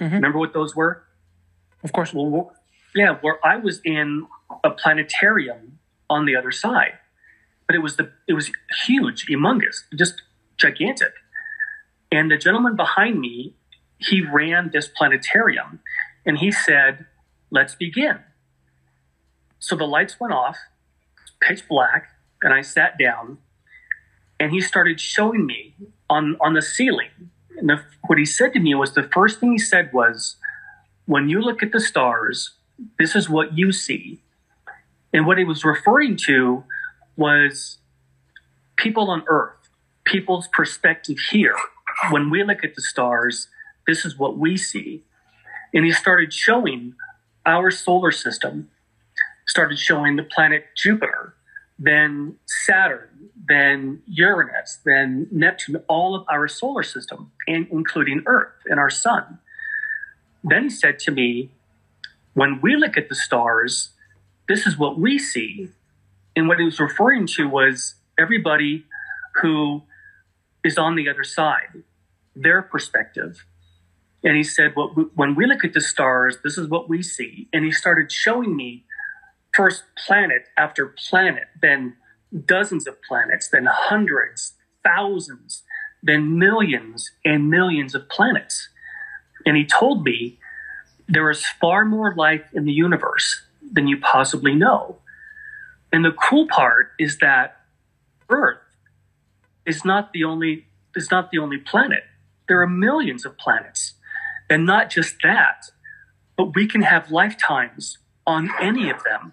[0.01, 0.15] Mm-hmm.
[0.15, 1.05] Remember what those were?
[1.85, 2.13] Of course.
[2.13, 2.53] Well,
[2.95, 4.27] yeah, where I was in
[4.65, 5.79] a planetarium
[6.11, 6.93] on the other side,
[7.67, 8.51] but it was the it was
[8.87, 10.23] huge, humongous, just
[10.57, 11.13] gigantic.
[12.11, 13.55] And the gentleman behind me,
[14.05, 15.81] he ran this planetarium,
[16.25, 17.07] and he said,
[17.51, 18.21] "Let's begin."
[19.59, 20.59] So the lights went off,
[21.41, 22.09] pitch black,
[22.43, 23.39] and I sat down
[24.43, 25.73] and he started showing me
[26.11, 27.31] on on the ceiling.
[27.57, 30.37] And the, what he said to me was the first thing he said was,
[31.07, 32.55] "When you look at the stars,
[32.99, 34.21] this is what you see."
[35.13, 36.65] And what he was referring to
[37.17, 37.79] was
[38.77, 39.69] people on Earth,
[40.05, 41.55] people's perspective here.
[42.11, 43.47] When we look at the stars,
[43.87, 45.05] this is what we see.
[45.75, 46.95] And he started showing
[47.47, 48.69] our solar system,
[49.47, 51.35] started showing the planet Jupiter,
[51.79, 58.79] then Saturn, then Uranus, then Neptune, all of our solar system, and including Earth and
[58.79, 59.39] our sun.
[60.45, 61.51] Then he said to me,
[62.35, 63.91] when we look at the stars,
[64.49, 65.69] this is what we see.
[66.35, 68.85] And what he was referring to was everybody
[69.41, 69.83] who
[70.65, 71.83] is on the other side,
[72.35, 73.45] their perspective.
[74.25, 77.49] And he said, well, when we look at the stars, this is what we see.
[77.53, 78.85] And he started showing me
[79.53, 81.97] first planet after planet, then
[82.47, 84.55] dozens of planets, then hundreds,
[84.85, 85.63] thousands,
[86.03, 88.69] then millions and millions of planets.
[89.45, 90.39] And he told me
[91.09, 94.99] there is far more life in the universe than you possibly know.
[95.93, 97.57] And the cool part is that
[98.29, 98.59] Earth
[99.67, 102.05] is not the only is not the only planet.
[102.49, 103.95] There are millions of planets.
[104.53, 105.65] And not just that,
[106.37, 109.33] but we can have lifetimes on any of them.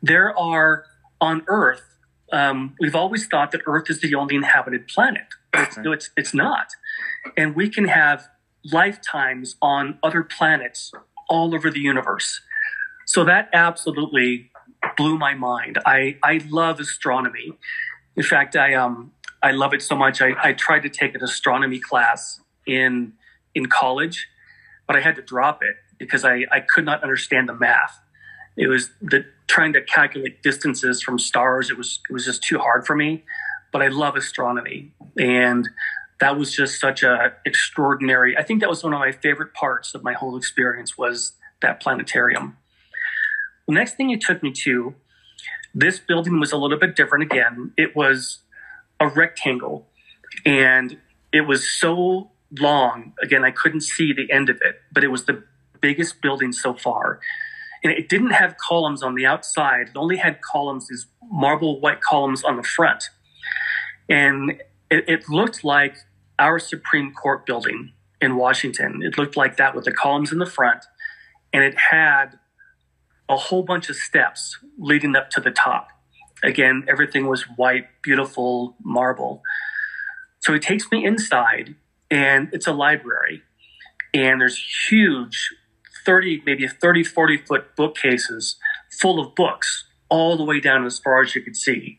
[0.00, 0.86] There are
[1.20, 1.82] on Earth,
[2.32, 6.32] um, we've always thought that Earth is the only inhabited planet, it's, no, it's, it's
[6.32, 6.68] not.
[7.36, 8.28] And we can have
[8.64, 10.92] lifetimes on other planets
[11.28, 12.40] all over the universe.
[13.04, 14.50] So that absolutely
[14.96, 15.78] blew my mind.
[15.84, 17.52] I, I love astronomy.
[18.16, 20.20] In fact, I um I love it so much.
[20.20, 23.12] I, I tried to take an astronomy class in
[23.54, 24.28] in college,
[24.88, 28.00] but I had to drop it because I, I could not understand the math.
[28.56, 31.70] It was the trying to calculate distances from stars.
[31.70, 33.24] It was it was just too hard for me.
[33.70, 35.68] But I love astronomy, and
[36.20, 38.36] that was just such a extraordinary.
[38.36, 41.80] I think that was one of my favorite parts of my whole experience was that
[41.80, 42.56] planetarium.
[43.68, 44.94] The next thing he took me to,
[45.74, 47.72] this building was a little bit different again.
[47.76, 48.38] It was
[48.98, 49.86] a rectangle
[50.46, 50.96] and
[51.32, 53.12] it was so long.
[53.22, 55.42] Again, I couldn't see the end of it, but it was the
[55.80, 57.20] biggest building so far.
[57.84, 59.88] And it didn't have columns on the outside.
[59.88, 63.10] It only had columns, these marble white columns on the front.
[64.08, 64.52] And
[64.90, 65.96] it, it looked like
[66.38, 69.02] our Supreme Court building in Washington.
[69.02, 70.84] It looked like that with the columns in the front.
[71.52, 72.38] And it had
[73.28, 75.88] a whole bunch of steps leading up to the top.
[76.42, 79.42] Again, everything was white, beautiful marble.
[80.40, 81.74] So he takes me inside,
[82.10, 83.42] and it's a library.
[84.14, 85.54] And there's huge
[86.04, 88.56] 30, maybe 30, 40 foot bookcases
[88.90, 91.98] full of books all the way down as far as you could see.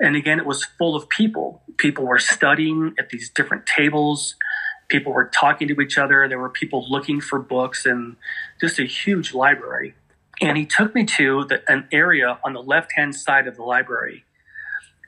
[0.00, 1.62] And again, it was full of people.
[1.76, 4.34] People were studying at these different tables.
[4.88, 6.26] People were talking to each other.
[6.26, 8.16] There were people looking for books and
[8.60, 9.94] just a huge library
[10.40, 13.62] and he took me to the, an area on the left hand side of the
[13.62, 14.24] library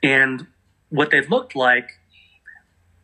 [0.02, 0.46] and
[0.90, 1.98] what they looked like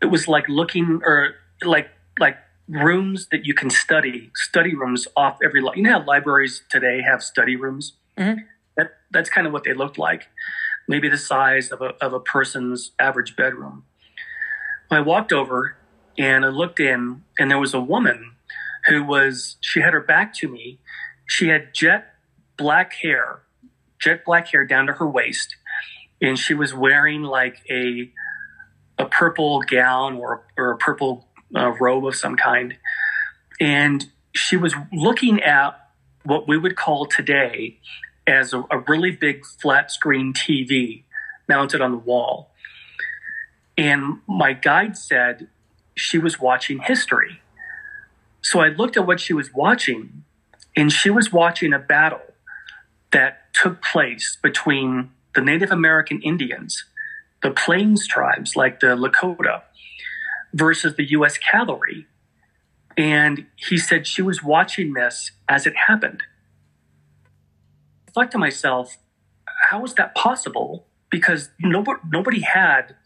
[0.00, 5.38] it was like looking or like like rooms that you can study study rooms off
[5.42, 7.94] every you know how libraries today have study rooms?
[8.16, 8.40] Mm-hmm.
[8.76, 10.28] that that's kind of what they looked like.
[10.88, 13.84] Maybe the size of a, of a person's average bedroom.
[14.90, 15.76] I walked over
[16.18, 18.32] and i looked in and there was a woman
[18.86, 20.78] who was she had her back to me.
[21.26, 22.14] She had jet
[22.56, 23.42] black hair,
[23.98, 25.56] jet black hair down to her waist,
[26.20, 28.10] and she was wearing like a
[28.98, 32.76] a purple gown or or a purple uh, robe of some kind,
[33.60, 35.90] and she was looking at
[36.24, 37.78] what we would call today
[38.26, 41.04] as a, a really big flat screen TV
[41.48, 42.50] mounted on the wall.
[43.76, 45.48] And my guide said
[45.94, 47.40] she was watching history.
[48.42, 50.24] So I looked at what she was watching,
[50.76, 52.20] and she was watching a battle
[53.10, 56.84] that took place between the Native American Indians,
[57.42, 59.62] the Plains tribes like the Lakota,
[60.52, 62.06] versus the US cavalry.
[62.96, 66.22] And he said she was watching this as it happened.
[68.08, 68.98] I thought to myself,
[69.70, 70.86] how is that possible?
[71.10, 72.96] Because nobody, nobody had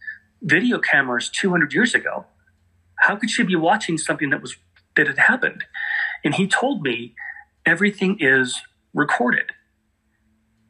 [0.40, 2.26] video cameras 200 years ago.
[2.96, 4.56] How could she be watching something that was
[4.96, 5.64] that had happened?
[6.24, 7.14] And he told me
[7.66, 8.60] everything is
[8.94, 9.52] recorded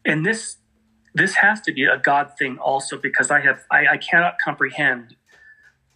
[0.05, 0.57] and this
[1.15, 5.17] this has to be a God thing also because I have I, I cannot comprehend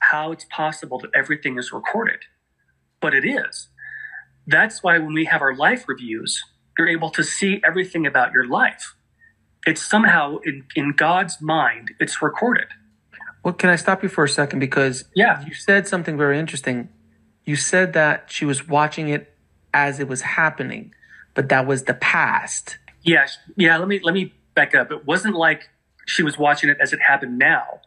[0.00, 2.20] how it's possible that everything is recorded,
[3.00, 3.68] but it is.
[4.46, 6.42] That's why when we have our life reviews,
[6.78, 8.94] you're able to see everything about your life.
[9.66, 12.68] It's somehow in, in God's mind, it's recorded.
[13.44, 14.60] Well, can I stop you for a second?
[14.60, 15.44] Because Yeah.
[15.44, 16.88] you said something very interesting.
[17.44, 19.34] You said that she was watching it
[19.74, 20.94] as it was happening,
[21.34, 22.78] but that was the past.
[23.02, 23.26] Yeah,
[23.56, 23.76] yeah.
[23.78, 24.90] Let me let me back up.
[24.90, 25.68] It wasn't like
[26.06, 27.80] she was watching it as it happened now.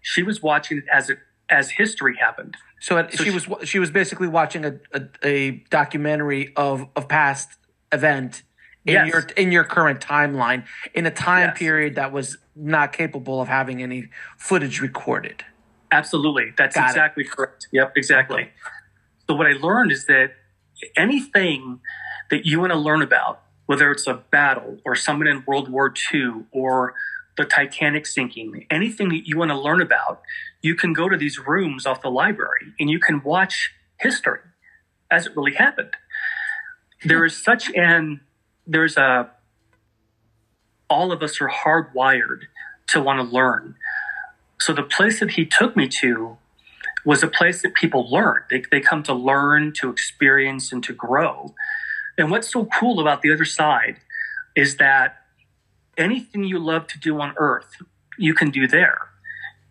[0.00, 2.56] She was watching it as it as history happened.
[2.80, 6.88] So, it, So she she- was she was basically watching a, a, a documentary of
[6.96, 7.50] of past
[7.92, 8.42] event
[8.84, 9.08] in Yes.
[9.08, 11.58] your in your current timeline in a time Yes.
[11.58, 15.44] period that was not capable of having any footage recorded.
[15.92, 16.90] Absolutely, that's Got it.
[16.90, 17.68] exactly correct.
[17.72, 18.50] Yep, exactly.
[19.28, 20.32] So what I learned is that
[20.96, 21.80] anything
[22.30, 25.92] that you want to learn about, whether it's a battle or someone in World War
[26.12, 26.94] II or
[27.36, 30.22] the Titanic sinking, anything that you want to learn about,
[30.62, 34.40] you can go to these rooms off the library and you can watch history
[35.10, 35.96] as it really happened.
[37.04, 38.20] There is such an
[38.66, 39.30] there's a
[40.88, 42.42] all of us are hardwired
[42.88, 43.74] to want to learn.
[44.60, 46.38] So the place that he took me to
[47.04, 48.42] was a place that people learn.
[48.50, 51.54] They, they come to learn, to experience, and to grow.
[52.16, 53.96] And what's so cool about the other side
[54.54, 55.16] is that
[55.96, 57.76] anything you love to do on earth,
[58.18, 58.98] you can do there.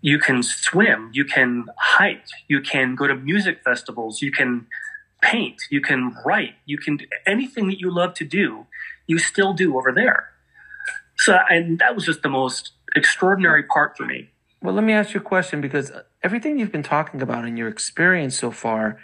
[0.01, 4.67] You can swim, you can hike, you can go to music festivals, you can
[5.21, 8.67] paint, you can write, you can anything that you love to do,
[9.07, 10.31] you still do over there.
[11.17, 14.29] So, and that was just the most extraordinary part for me.
[14.61, 17.57] Well, let me ask you a question because uh, everything you've been talking about in
[17.57, 18.97] your experience so far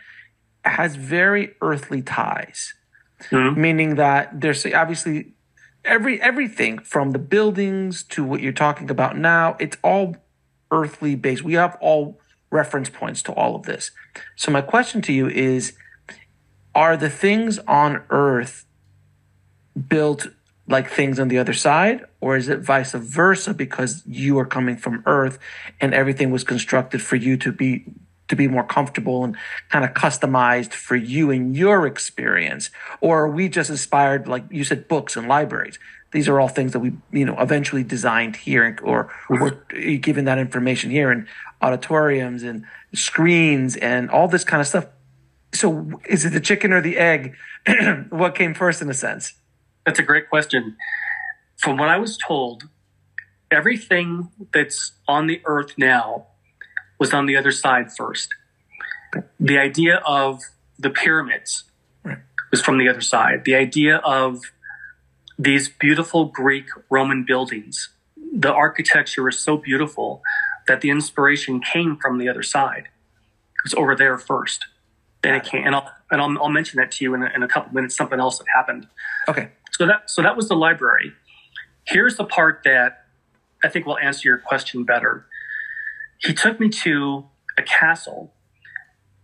[0.65, 2.73] has very earthly ties,
[3.31, 3.57] Mhm.
[3.57, 5.33] meaning that there's obviously
[5.85, 9.55] every everything from the buildings to what you're talking about now.
[9.59, 10.15] It's all
[10.71, 11.43] earthly based.
[11.43, 12.19] We have all
[12.51, 13.91] reference points to all of this.
[14.35, 15.73] So my question to you is:
[16.75, 18.65] Are the things on Earth
[19.87, 20.27] built
[20.67, 24.77] like things on the other side, or is it vice versa because you are coming
[24.77, 25.39] from Earth
[25.81, 27.85] and everything was constructed for you to be
[28.29, 29.35] to be more comfortable and
[29.69, 32.69] kind of customized for you and your experience?
[33.01, 35.77] Or are we just inspired, like you said, books and libraries?
[36.11, 39.97] These are all things that we, you know, eventually designed here, or or mm-hmm.
[39.97, 41.27] given that information here in
[41.61, 44.87] auditoriums and screens and all this kind of stuff.
[45.53, 47.35] So, is it the chicken or the egg?
[48.09, 49.33] what came first, in a sense?
[49.85, 50.77] That's a great question.
[51.57, 52.63] From what I was told,
[53.51, 56.27] everything that's on the earth now
[56.99, 58.29] was on the other side first.
[59.39, 60.41] The idea of
[60.77, 61.63] the pyramids
[62.03, 62.17] Right.
[62.51, 63.45] was from the other side.
[63.45, 64.41] The idea of
[65.37, 67.89] these beautiful Greek Roman buildings,
[68.33, 70.21] the architecture is so beautiful
[70.67, 72.89] that the inspiration came from the other side.
[73.55, 74.65] It was over there first.
[75.21, 77.43] Then it came, and I'll and I'll, I'll mention that to you in a, in
[77.43, 77.95] a couple minutes.
[77.95, 78.87] Something else that happened.
[79.27, 79.49] Okay.
[79.71, 81.11] So that so that was the library.
[81.85, 83.05] Here's the part that
[83.63, 85.25] I think will answer your question better.
[86.19, 87.25] He took me to
[87.57, 88.33] a castle,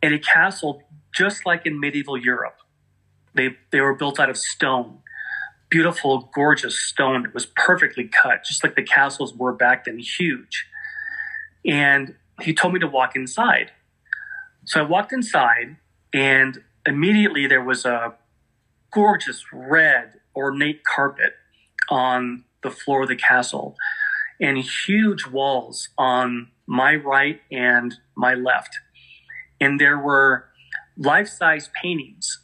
[0.01, 2.57] and a castle just like in medieval Europe.
[3.33, 4.99] They they were built out of stone,
[5.69, 10.67] beautiful, gorgeous stone that was perfectly cut, just like the castles were back then, huge.
[11.65, 13.71] And he told me to walk inside.
[14.65, 15.77] So I walked inside,
[16.13, 18.15] and immediately there was a
[18.91, 21.33] gorgeous red ornate carpet
[21.89, 23.75] on the floor of the castle
[24.39, 28.77] and huge walls on my right and my left.
[29.59, 30.45] And there were
[30.97, 32.39] life size paintings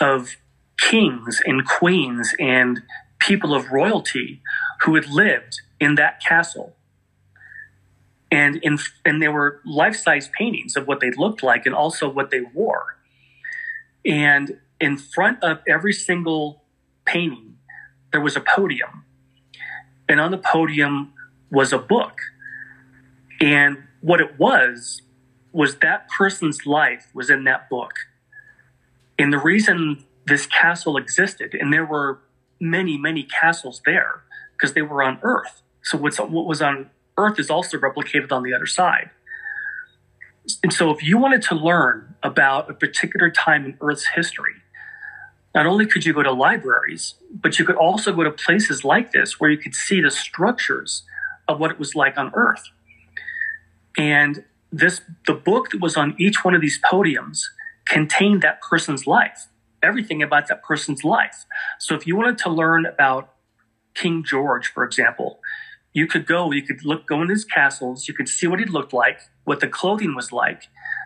[0.00, 0.36] of
[0.78, 2.82] kings and queens and
[3.18, 4.42] people of royalty
[4.82, 6.76] who had lived in that castle.
[8.30, 12.08] And, in, and there were life size paintings of what they looked like and also
[12.08, 12.96] what they wore.
[14.04, 16.64] And in front of every single
[17.04, 17.56] painting,
[18.10, 19.04] there was a podium.
[20.08, 21.12] And on the podium
[21.50, 22.18] was a book.
[23.42, 25.02] And what it was,
[25.52, 27.92] was that person's life was in that book.
[29.18, 32.20] And the reason this castle existed, and there were
[32.60, 35.60] many, many castles there because they were on Earth.
[35.82, 39.10] So what's, what was on Earth is also replicated on the other side.
[40.62, 44.54] And so if you wanted to learn about a particular time in Earth's history,
[45.52, 49.10] not only could you go to libraries, but you could also go to places like
[49.10, 51.02] this where you could see the structures
[51.48, 52.70] of what it was like on Earth.
[53.96, 57.42] And this the book that was on each one of these podiums
[57.86, 59.48] contained that person's life,
[59.82, 61.44] everything about that person's life.
[61.78, 63.34] So if you wanted to learn about
[63.94, 65.40] King George, for example,
[65.92, 68.64] you could go, you could look, go in his castles, you could see what he
[68.64, 70.64] looked like, what the clothing was like,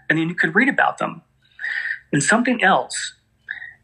[0.09, 1.23] and then you could read about them.
[2.13, 3.15] And something else,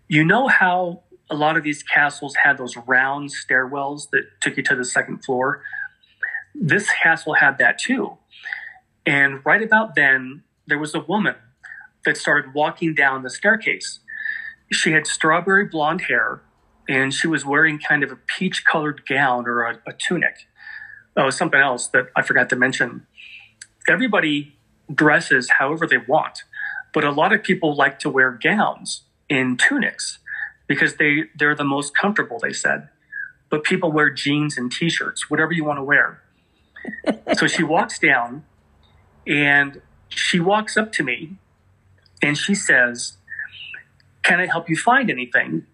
[0.07, 4.63] you know how a lot of these castles had those round stairwells that took you
[4.65, 5.63] to the second floor?
[6.55, 8.19] This castle had that too.
[9.07, 11.35] And right about then, there was a woman
[12.05, 14.01] that started walking down the staircase.
[14.71, 16.43] She had strawberry blonde hair
[16.89, 20.47] and she was wearing kind of a peach colored gown or a, a tunic.
[21.17, 23.07] Oh, something else that I forgot to mention.
[23.89, 24.57] Everybody
[24.93, 26.43] dresses however they want,
[26.93, 30.19] but a lot of people like to wear gowns in tunics
[30.67, 32.89] because they, they're the most comfortable, they said.
[33.51, 36.23] But people wear jeans and t shirts, whatever you want to wear.
[37.37, 38.45] so she walks down
[39.27, 41.37] and she walks up to me
[42.20, 43.16] and she says,
[44.23, 45.66] Can I help you find anything?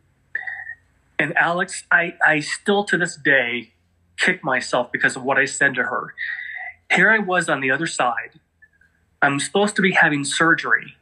[1.18, 3.72] And Alex, I, I still to this day
[4.18, 6.14] kick myself because of what I said to her.
[6.92, 8.40] Here I was on the other side.
[9.20, 10.94] I'm supposed to be having surgery.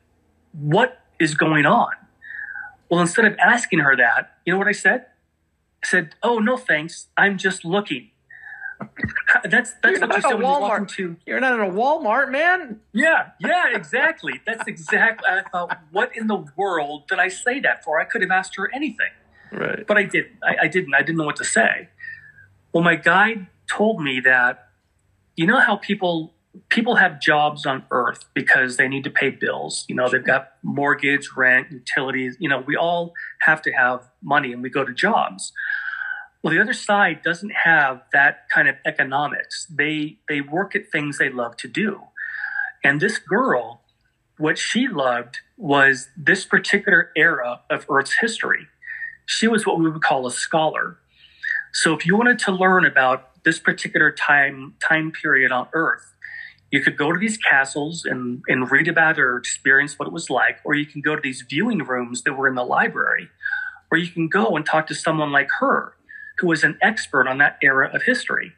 [0.52, 1.92] What is going on?
[2.90, 5.06] Well, instead of asking her that, you know what I said?
[5.82, 7.08] I said, Oh, no, thanks.
[7.16, 8.10] I'm just looking.
[9.46, 10.78] That's that's You're not a when you walk Walmart.
[10.80, 12.80] into You're not in a Walmart, man.
[12.92, 14.40] yeah, yeah, exactly.
[14.46, 15.28] That's exactly.
[15.28, 18.00] I thought, what in the world did I say that for?
[18.00, 19.10] I could have asked her anything,
[19.52, 19.86] Right.
[19.86, 20.38] but I didn't.
[20.42, 20.94] I, I didn't.
[20.94, 21.88] I didn't know what to say.
[22.72, 24.68] Well, my guide told me that
[25.36, 26.34] you know how people
[26.70, 29.84] people have jobs on Earth because they need to pay bills.
[29.88, 32.36] You know, they've got mortgage, rent, utilities.
[32.40, 35.52] You know, we all have to have money, and we go to jobs.
[36.42, 39.66] Well, the other side doesn't have that kind of economics.
[39.66, 42.02] They they work at things they love to do.
[42.84, 43.80] And this girl,
[44.38, 48.68] what she loved was this particular era of Earth's history.
[49.24, 50.98] She was what we would call a scholar.
[51.72, 56.14] So if you wanted to learn about this particular time time period on Earth,
[56.70, 60.12] you could go to these castles and, and read about it or experience what it
[60.12, 63.28] was like, or you can go to these viewing rooms that were in the library,
[63.90, 65.95] or you can go and talk to someone like her,
[66.38, 68.52] who was an expert on that era of history.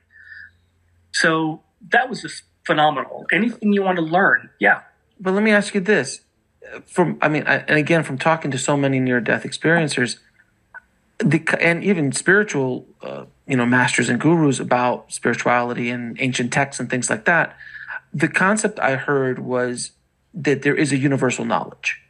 [1.13, 3.27] So that was just phenomenal.
[3.33, 4.83] Anything you want to learn, yeah,
[5.21, 6.21] But let me ask you this:
[6.87, 10.19] from I mean, I, and again, from talking to so many near-death experiencers,
[11.19, 16.81] the and even spiritual, uh, you know, masters and gurus about spirituality and ancient texts
[16.81, 17.57] and things like that,
[18.13, 19.93] the concept I heard was
[20.35, 22.01] that there is a universal knowledge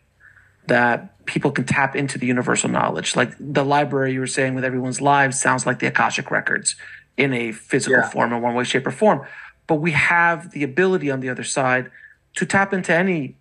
[0.68, 3.16] that people can tap into the universal knowledge.
[3.16, 6.76] Like the library you were saying with everyone's lives sounds like the Akashic records
[7.16, 8.08] in a physical Yeah.
[8.08, 9.26] form in one way, shape, or form.
[9.66, 11.90] But we have the ability on the other side
[12.36, 13.36] to tap into any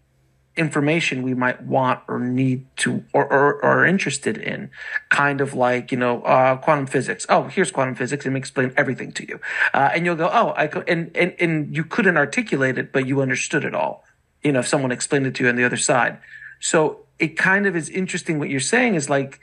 [0.58, 4.72] information we might want or need to or, or, or are interested in
[5.10, 8.74] kind of like you know uh, quantum physics oh here's quantum physics and me explain
[8.76, 9.40] everything to you
[9.76, 13.06] uh, and you'll go oh i could and, and and you couldn't articulate it but
[13.06, 14.04] you understood it all
[14.44, 16.18] you know if someone explained it to you on the other side
[16.60, 19.40] so it kind of is interesting what you're saying is like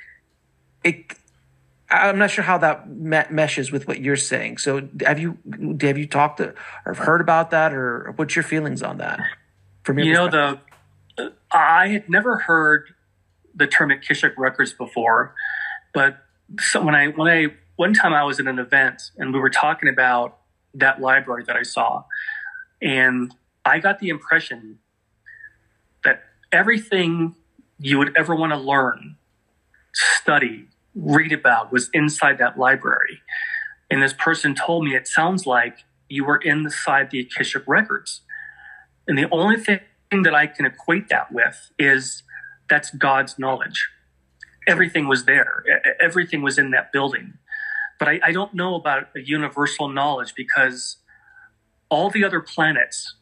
[0.85, 1.15] it
[1.91, 4.59] i'm not sure how that me- meshes with what you're saying.
[4.59, 5.39] So have you
[5.81, 6.55] have you talked to,
[6.87, 9.21] or heard about that or what's your feelings on that
[9.83, 10.61] from your you know the
[11.19, 12.95] uh, i had never heard
[13.55, 15.35] the term Akashic records before
[15.93, 16.19] but
[16.59, 17.47] so when i when i
[17.77, 20.39] one time i was at an event and we were talking about
[20.75, 22.03] that library that i saw
[22.83, 24.79] and i got the impression
[26.03, 27.35] that everything
[27.85, 29.17] you would ever want to learn
[29.93, 33.21] study read about was inside that library
[33.91, 38.23] and this person told me it sounds like you were inside the Akashic records
[39.07, 39.81] and the only thing
[40.23, 42.23] that I can equate that with is
[42.69, 43.89] that's God's knowledge.
[44.67, 45.63] Everything was there,
[46.01, 47.35] everything was in that building.
[47.99, 50.97] But I, I don't know about a universal knowledge because
[51.91, 53.15] all the other planets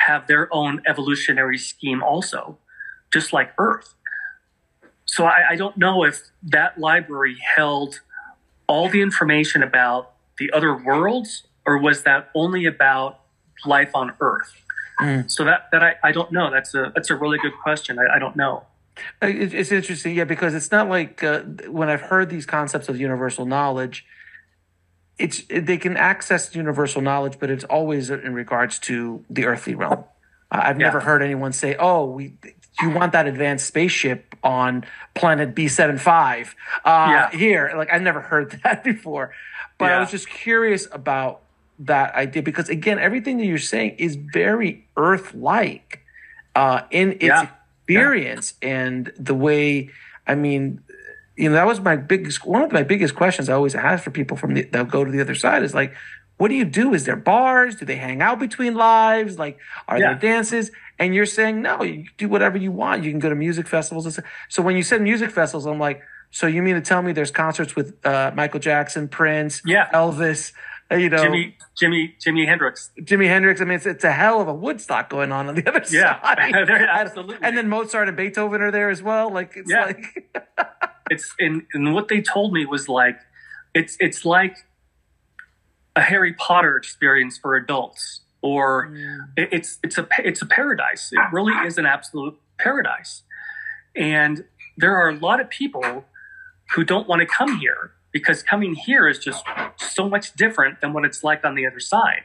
[0.00, 2.58] have their own evolutionary scheme also,
[3.12, 3.94] just like Earth.
[5.04, 8.00] So I, I don't know if that library held
[8.66, 13.20] all the information about the other worlds or was that only about
[13.66, 14.52] life on Earth?
[15.26, 16.48] So that that I, I don't know.
[16.52, 17.98] That's a that's a really good question.
[17.98, 18.64] I, I don't know.
[19.20, 23.00] Uh, It's interesting, yeah, because it's not like uh, when I've heard these concepts of
[23.00, 24.06] universal knowledge,
[25.18, 30.04] it's they can access universal knowledge, but it's always in regards to the earthly realm.
[30.52, 30.86] I've Yeah.
[30.86, 32.34] never heard anyone say, "Oh, we."
[32.80, 36.54] You want that advanced spaceship on planet B seven five
[36.84, 37.38] uh, Yeah.
[37.38, 37.72] here?
[37.76, 39.32] Like I've never heard that before,
[39.78, 41.42] but I was just curious about
[41.78, 46.00] that idea because again, everything that you're saying is very Earth-like
[46.54, 47.46] uh, in its Yeah.
[47.86, 49.90] experience and the way.
[50.26, 50.80] I mean,
[51.36, 54.10] you know, that was my biggest one of my biggest questions I always ask for
[54.10, 55.94] people from the that go to the other side is like,
[56.38, 56.94] what do you do?
[56.94, 57.76] Is there bars?
[57.76, 59.38] Do they hang out between lives?
[59.38, 59.58] Like,
[59.88, 60.14] are Yeah.
[60.14, 60.70] there dances?
[61.02, 63.02] And you're saying no, you do whatever you want.
[63.04, 64.18] You can go to music festivals.
[64.48, 67.30] So when you said music festivals, I'm like, so you mean to tell me there's
[67.30, 69.90] concerts with uh, Michael Jackson, Prince, Yeah.
[69.92, 70.52] Elvis,
[70.90, 72.90] you know, Jimmy, Jimmy, Jimi Hendrix.
[73.00, 73.60] Jimi Hendrix.
[73.60, 75.92] I mean, it's, it's a hell of a Woodstock going on on the other side.
[75.92, 77.36] Yeah, absolutely.
[77.42, 79.30] And then Mozart and Beethoven are there as well.
[79.30, 79.86] Like, it's Yeah.
[79.86, 80.30] like,
[81.10, 83.18] it's and, and what they told me was like
[83.74, 84.56] it's it's like
[85.96, 88.92] a Harry Potter experience for adults or
[89.36, 93.22] it- it's it's a it's a paradise it really is an absolute paradise
[93.96, 94.44] and
[94.76, 96.04] there are a lot of people
[96.74, 99.44] who don't want to come here because coming here is just
[99.76, 102.22] so much different than what it's like on the other side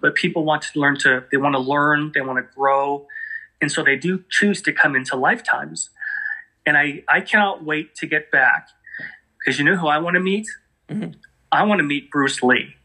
[0.00, 3.06] but people want to learn to they want to learn they want to grow
[3.60, 5.90] and so they do choose to come into lifetimes
[6.64, 8.68] and I, I cannot wait to get back
[9.38, 10.46] because you know who I want to meet?
[10.88, 11.16] Mhm.
[11.50, 12.76] I want to meet Bruce Lee.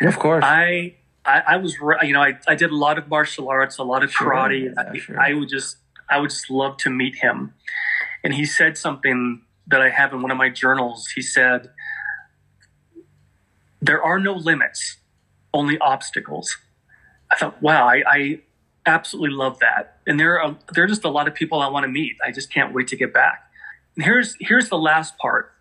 [0.00, 0.42] of course.
[0.44, 3.84] I, I, I was, you know, I, I did a lot of martial arts, a
[3.84, 4.74] lot of karate.
[4.74, 5.20] yeah, I, sure.
[5.20, 5.76] I would just,
[6.08, 7.54] I would just love to meet him.
[8.24, 11.08] And he said something that I have in one of my journals.
[11.14, 11.70] He said,
[13.80, 14.96] there are no limits,
[15.52, 16.56] only obstacles.
[17.30, 18.40] I thought, wow, I, I
[18.86, 19.98] absolutely love that.
[20.06, 22.16] And there are there are just a lot of people I want to meet.
[22.24, 23.50] I just can't wait to get back.
[23.96, 25.52] And here's here's the last part.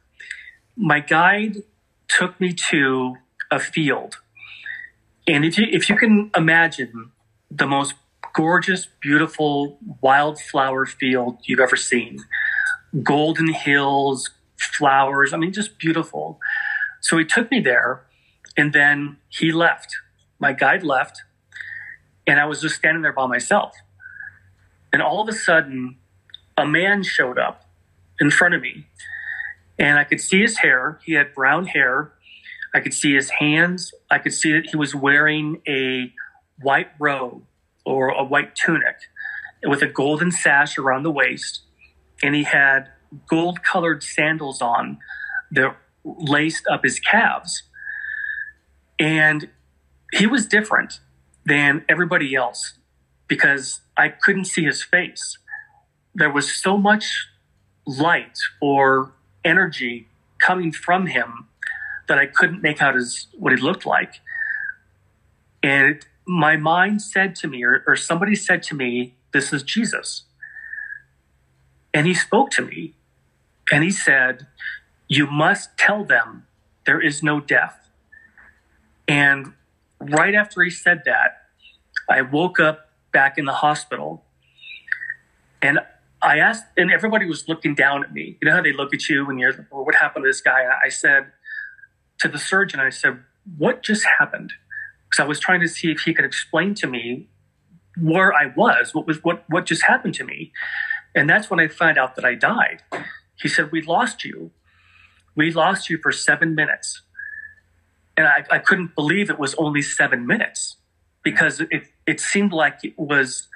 [0.76, 1.58] My guide
[2.08, 3.16] took me to
[3.50, 4.21] a field.
[5.28, 7.12] And if you if you can imagine
[7.50, 7.96] the most
[8.34, 12.20] gorgeous, beautiful wildflower field you've ever seen.
[13.04, 16.40] Golden hills, flowers, I mean just beautiful.
[17.02, 18.04] So he took me there
[18.58, 19.96] and then he left.
[20.40, 21.22] My guide left
[22.28, 23.74] and I was just standing there by myself.
[24.94, 25.98] And all of a sudden,
[26.58, 27.66] a man showed up
[28.20, 28.88] in front of me,
[29.80, 31.00] and I could see his hair.
[31.04, 32.12] He had brown hair.
[32.74, 33.94] I could see his hands.
[34.10, 36.14] I could see that he was wearing a
[36.62, 37.44] white robe
[37.86, 38.96] or a white tunic
[39.64, 41.62] with a golden sash around the waist,
[42.24, 42.90] and he had
[43.28, 44.98] gold colored sandals on
[45.52, 47.64] that laced up his calves.
[48.98, 49.50] And
[50.14, 51.00] he was different
[51.46, 52.74] than everybody else
[53.28, 55.38] because I couldn't see his face.
[56.14, 57.28] There was so much
[57.86, 59.14] light or
[59.44, 60.08] energy
[60.40, 61.48] coming from him
[62.08, 64.16] that I couldn't make out his what he looked like.
[65.64, 69.64] And it, my mind said to me, or, or somebody said to me, This is
[69.64, 70.24] Jesus.
[71.94, 72.94] And he spoke to me
[73.72, 74.48] and he said,
[75.08, 76.48] You must tell them
[76.86, 77.90] there is no death.
[79.08, 79.54] And
[80.00, 81.44] right after he said that,
[82.10, 84.24] I woke up back in the hospital
[85.62, 85.80] and
[86.22, 88.38] I asked, and everybody was looking down at me.
[88.42, 90.62] You know how they look at you when you're, well, what happened to this guy?
[90.62, 91.32] And I said
[92.22, 93.20] to the surgeon, I said,
[93.58, 94.54] what just happened?
[95.10, 97.28] Because I was trying to see if he could explain to me
[98.00, 100.52] where I was, what was, what, what just happened to me.
[101.14, 102.84] And that's when I found out that I died.
[103.36, 104.52] He said, we lost you.
[105.36, 107.02] We lost you for seven minutes.
[108.16, 110.78] And I, I couldn't believe it was only seven minutes
[111.24, 113.48] because it, it seemed like it was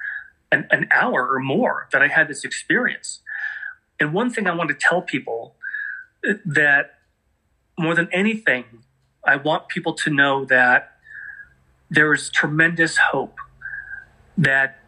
[0.50, 3.20] an, an hour or more that I had this experience.
[4.00, 5.54] And one thing I want to tell people
[6.28, 6.95] uh, that
[7.78, 8.64] more than anything,
[9.24, 10.92] I want people to know that
[11.90, 13.36] there is tremendous hope
[14.38, 14.78] that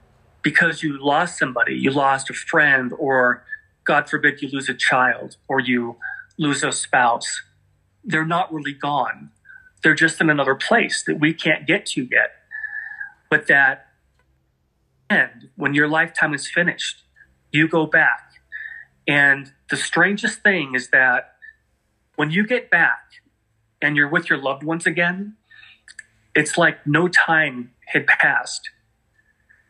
[0.42, 3.44] because you lost somebody, you lost a friend, or
[3.84, 5.96] God forbid you lose a child or you
[6.38, 7.42] lose a spouse,
[8.04, 9.30] they're not really gone.
[9.82, 12.32] They're just in another place that we can't get to yet.
[13.30, 13.88] But that
[15.10, 17.02] end, when your lifetime is finished,
[17.52, 18.32] you go back.
[19.06, 21.34] And the strangest thing is that
[22.18, 23.04] when you get back
[23.80, 25.36] and you're with your loved ones again,
[26.34, 28.70] it's like no time had passed.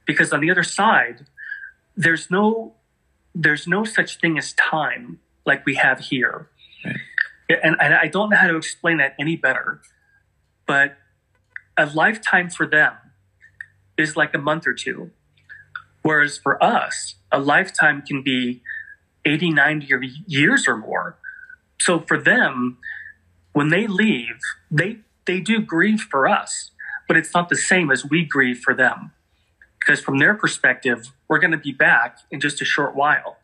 [0.06, 1.26] Because on the other side,
[1.94, 2.72] there's no
[3.34, 6.48] there's no such thing as time like we have here.
[7.50, 9.82] And, and I don't know how to explain that any better.
[10.66, 10.96] But
[11.76, 12.94] a lifetime for them
[13.98, 15.10] is like a month or two.
[16.00, 18.62] Whereas for us, a lifetime can be
[19.26, 21.18] 80, 90 years or more.
[21.80, 22.78] So for them,
[23.52, 24.38] when they leave,
[24.70, 26.70] they, they do grieve for us,
[27.06, 29.12] but it's not the same as we grieve for them.
[29.80, 33.38] Because from their perspective, we're going to be back in just a short while.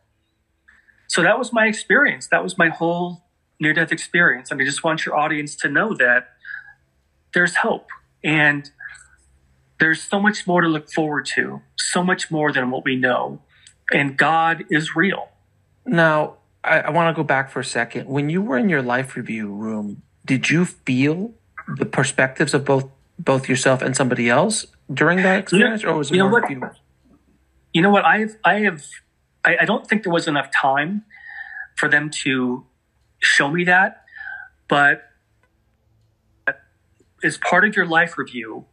[1.07, 2.27] So that was my experience.
[2.27, 3.23] That was my whole
[3.59, 4.51] near death experience.
[4.51, 6.29] And I just want your audience to know that
[7.33, 7.87] there's hope
[8.23, 8.69] and
[9.79, 13.41] there's so much more to look forward to, so much more than what we know.
[13.91, 15.29] And God is real.
[15.85, 18.07] Now, I, I want to go back for a second.
[18.07, 21.33] When you were in your life review room, did you feel
[21.77, 26.15] the perspectives of both both yourself and somebody else during that experience, or was it
[26.15, 26.51] you know more what?
[26.51, 26.69] you?
[27.73, 28.05] You know what?
[28.05, 28.83] I've, I have,
[29.43, 31.03] I, I don't think there was enough time
[31.75, 32.65] for them to
[33.19, 34.03] show me that,
[34.67, 35.03] but
[37.23, 38.65] as part of your life review,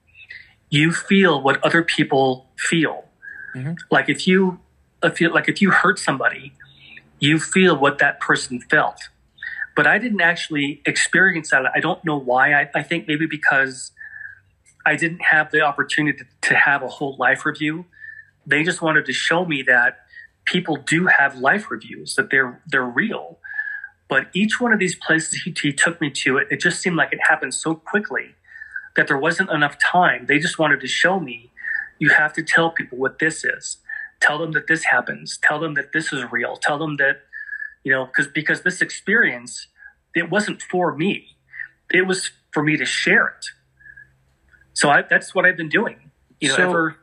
[0.70, 3.05] you feel what other people feel.
[3.57, 3.74] Mm-hmm.
[3.90, 4.61] Like if you,
[5.03, 6.53] if you, like if you hurt somebody,
[7.23, 8.99] you feel what that person felt.
[9.77, 11.62] But I didn't actually experience that.
[11.73, 12.53] I don't know why.
[12.53, 13.93] I, I think maybe because
[14.85, 17.87] I didn't have the opportunity to, to have a whole life review.
[18.45, 20.01] They just wanted to show me that
[20.45, 23.39] people do have life reviews, that they're they're real.
[24.09, 26.97] But each one of these places he, he took me to, it, it just seemed
[26.97, 28.35] like it happened so quickly
[28.97, 30.27] that there wasn't enough time.
[30.27, 31.53] They just wanted to show me
[32.01, 33.77] you have to tell people what this is.
[34.23, 35.39] Tell them that this happens.
[35.43, 36.57] Tell them that this is real.
[36.57, 37.23] Tell them that,
[37.85, 39.66] you know, because because this experience,
[40.14, 41.37] it wasn't for me.
[41.91, 43.47] It was for me to share it.
[44.75, 46.11] So I, that's what I've been doing.
[46.41, 46.97] You know, so, ever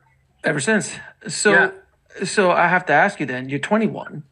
[0.43, 0.95] ever since.
[1.27, 1.71] So yeah.
[2.25, 3.49] so I have to ask you then.
[3.49, 4.23] You're 21.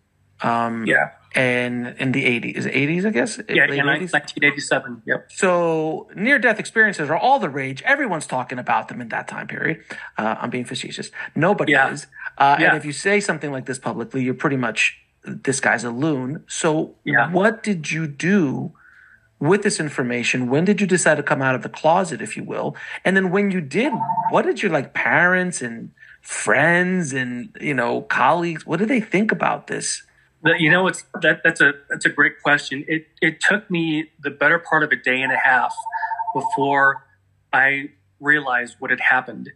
[0.42, 3.38] Um, yeah and in the 80s, 80s, I guess.
[3.48, 5.04] Yeah, in 1987.
[5.06, 5.32] Yep.
[5.32, 7.84] So near death experiences are all the rage.
[7.84, 9.84] Everyone's talking about them in that time period.
[10.18, 11.12] Uh, I'm being facetious.
[11.36, 11.92] Nobody yeah.
[11.92, 12.08] is.
[12.40, 12.70] Uh, yeah.
[12.70, 16.44] And if you say something like this publicly, you're pretty much this guy's a loon.
[16.48, 17.32] So yeah.
[17.32, 18.74] what did you do?
[19.40, 22.44] with this information when did you decide to come out of the closet if you
[22.44, 22.76] will
[23.06, 23.94] and then when you did
[24.32, 29.32] what did your like parents and friends and you know colleagues what did they think
[29.32, 30.02] about this
[30.60, 32.86] you know, it's that that's a that's a great question.
[32.88, 35.76] It it took me the better part of a day and a half
[36.34, 37.06] before
[37.54, 37.90] I
[38.20, 39.50] realized what had happened,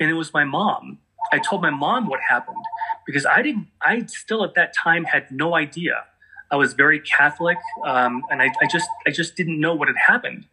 [0.00, 0.98] and it was my mom.
[1.32, 2.64] I told my mom what happened
[3.06, 3.68] because I didn't.
[3.80, 6.04] I still at that time had no idea.
[6.50, 9.96] I was very Catholic, um, and I, I, just I just didn't know what had
[9.96, 10.46] happened.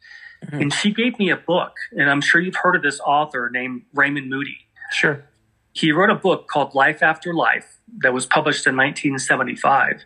[0.46, 0.62] Mm-hmm.
[0.62, 3.84] And she gave me a book, and I'm sure you've heard of this author named
[3.94, 4.58] Raymond Moody.
[4.92, 5.26] Sure.
[5.74, 10.04] He wrote a book called Life After Life that was published in 1975.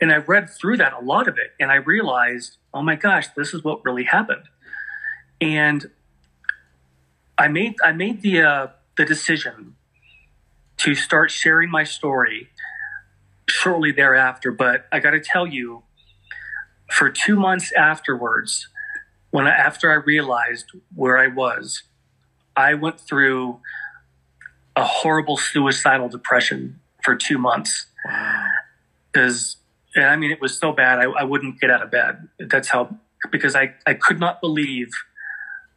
[0.00, 3.28] And I read through that, a lot of it, and I realized, oh my gosh,
[3.36, 4.44] this is what really happened.
[5.40, 5.90] And
[7.36, 9.76] I made I made the uh, the decision
[10.78, 12.48] to start sharing my story
[13.48, 14.52] shortly thereafter.
[14.52, 15.82] But I got to tell you,
[16.90, 18.68] for two months afterwards,
[19.30, 21.82] when I, after I realized where I was,
[22.56, 23.60] I went through
[24.76, 27.86] a horrible suicidal depression for two months.
[29.12, 29.56] Because,
[29.96, 32.28] I mean, it was so bad, I, I wouldn't get out of bed.
[32.38, 32.96] That's how,
[33.30, 34.90] because I, I could not believe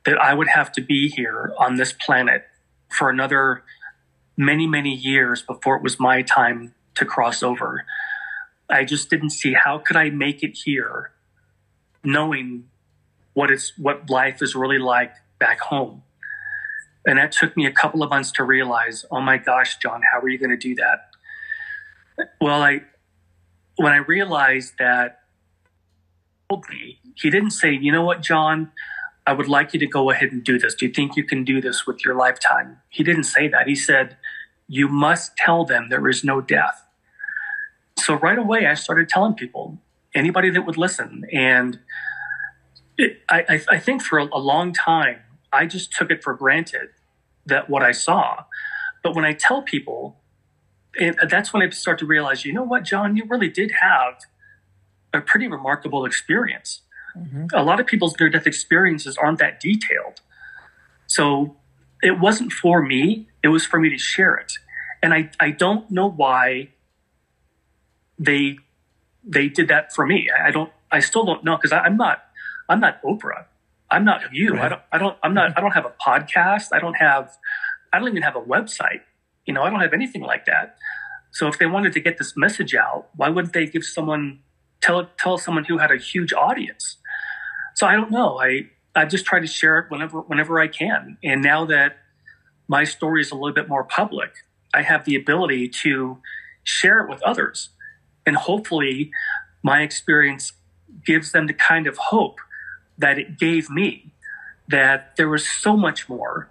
[0.06, 2.46] that I would have to be here on this planet
[2.90, 3.64] for another
[4.38, 7.86] many, many years before it was my time to cross over.
[8.70, 11.12] I just didn't see how could I make it here
[12.04, 12.66] knowing
[13.34, 16.04] what it's what life is really like back home.
[17.06, 20.20] And that took me a couple of months to realize, oh my gosh, John, how
[20.20, 21.10] are you going to do that?
[22.40, 22.82] Well, I
[23.76, 25.20] when I realized that
[26.70, 28.72] me, he didn't say, you know what, John,
[29.26, 30.76] I would like you to go ahead and do this.
[30.76, 32.78] Do you think you can do this with your lifetime?
[32.90, 33.68] He didn't say that.
[33.68, 34.18] He said,
[34.68, 36.86] you must tell them there is no death.
[37.98, 39.78] So right away, I started telling people,
[40.14, 41.26] anybody that would listen.
[41.32, 41.80] And
[42.98, 45.20] it, I, I, think for a, a long time,
[45.54, 46.90] I just took it for granted
[47.46, 48.46] that what I saw.
[49.04, 50.18] But when I tell people,
[51.00, 54.22] and that's when I start to realize, you know what, John, you really did have
[55.14, 56.82] a pretty remarkable experience.
[57.18, 57.48] Mm-hmm.
[57.54, 60.22] A lot of people's near death experiences aren't that detailed.
[61.06, 61.56] So
[62.02, 64.54] it wasn't for me, it was for me to share it.
[65.02, 66.70] And I, I don't know why
[68.18, 68.58] they
[69.24, 70.30] they did that for me.
[70.30, 72.24] I don't I still don't know because I'm not
[72.70, 73.46] I'm not Oprah.
[73.94, 74.56] I'm not you.
[74.56, 74.66] Right.
[74.66, 76.70] I don't I don't I'm not I don't have a podcast.
[76.74, 77.38] I don't have
[77.94, 79.02] I don't even have a website.
[79.46, 80.78] You know, I don't have anything like that.
[81.32, 84.40] So if they wanted to get this message out, why wouldn't they give someone
[84.82, 86.98] tell tell someone who had a huge audience?
[87.76, 88.40] So I don't know.
[88.40, 91.18] I I just try to share it whenever whenever I can.
[91.24, 91.98] And now that
[92.68, 94.32] my story is a little bit more public,
[94.74, 96.18] I have the ability to
[96.64, 97.70] share it with others.
[98.26, 99.12] And hopefully
[99.62, 100.54] my experience
[101.06, 102.40] gives them the kind of hope
[102.98, 104.14] that it gave me
[104.68, 106.48] that there was so much more.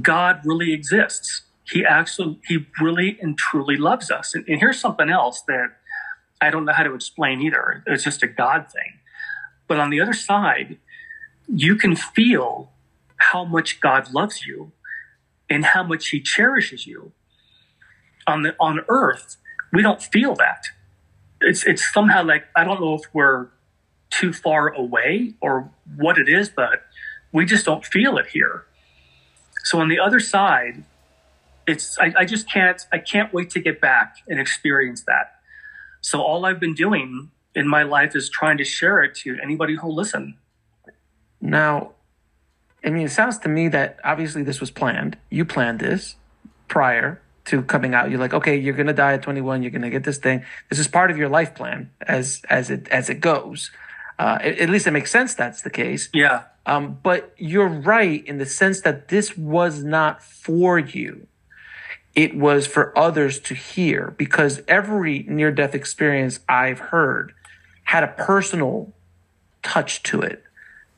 [0.00, 1.42] God really exists.
[1.64, 4.34] He actually he really and truly loves us.
[4.34, 5.68] And, and, here's something else that
[6.40, 7.82] i don't know how to explain either.
[7.86, 8.98] It's just a god thing.
[9.66, 10.78] But on the other side
[11.46, 12.70] you can feel
[13.16, 14.72] how much god loves you
[15.48, 17.12] and how much he cherishes you.
[18.26, 19.36] On the on earth
[19.72, 20.64] we don't feel that.
[21.40, 23.48] It's it's somehow like i don't know if we're
[24.18, 26.84] too far away or what it is but
[27.32, 28.64] we just don't feel it here
[29.64, 30.84] so on the other side
[31.66, 35.36] it's I, I just can't I can't wait to get back and experience that.
[36.00, 39.76] So all I've been doing in my life is trying to share it to anybody
[39.76, 40.36] who'll listen.
[41.40, 41.92] Now,
[42.84, 45.16] I mean, it sounds to me that obviously this was planned.
[45.30, 46.16] You planned this
[46.68, 48.10] prior to coming out.
[48.10, 49.62] You're like, okay, you're gonna die at 21.
[49.62, 50.44] You're gonna get this thing.
[50.68, 53.70] This is part of your life plan as as it as it goes.
[54.18, 56.08] Uh, at, at least it makes sense that's the case.
[56.12, 56.44] Yeah.
[56.66, 61.26] Um, but you're right in the sense that this was not for you.
[62.14, 67.34] It was for others to hear because every near death experience I've heard
[67.84, 68.92] had a personal
[69.62, 70.44] touch to it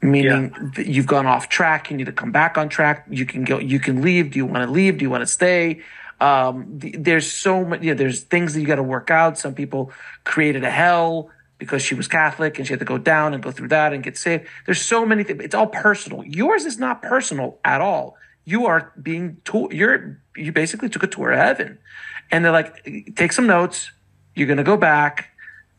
[0.03, 0.85] meaning yeah.
[0.85, 3.79] you've gone off track you need to come back on track you can go you
[3.79, 5.81] can leave do you want to leave do you want to stay
[6.19, 9.55] um, there's so many you know, there's things that you got to work out some
[9.55, 9.93] people
[10.25, 13.51] created a hell because she was catholic and she had to go down and go
[13.51, 17.03] through that and get saved there's so many things it's all personal yours is not
[17.03, 21.79] personal at all you are being told you're you basically took a tour of heaven
[22.31, 22.85] and they're like
[23.17, 23.91] take some notes
[24.35, 25.31] you're going to go back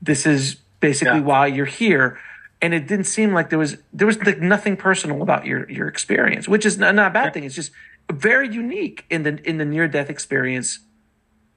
[0.02, 1.26] this is basically yeah.
[1.26, 2.20] why you're here
[2.62, 5.88] and it didn't seem like there was there was like nothing personal about your your
[5.88, 7.44] experience, which is not, not a bad thing.
[7.44, 7.72] It's just
[8.12, 10.80] very unique in the in the near death experience.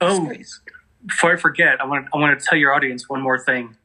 [0.01, 0.61] Oh, space.
[1.05, 3.77] before I forget, I want I want to tell your audience one more thing.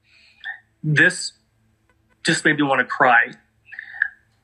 [0.88, 1.34] This
[2.24, 3.32] just made me want to cry.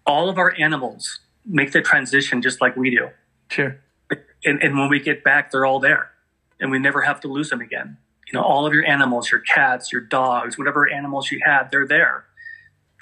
[0.07, 3.09] All of our animals make the transition just like we do.
[3.49, 3.79] Sure.
[4.43, 6.09] And, and when we get back, they're all there,
[6.59, 7.97] and we never have to lose them again.
[8.27, 11.87] You know, all of your animals, your cats, your dogs, whatever animals you have, they're
[11.87, 12.25] there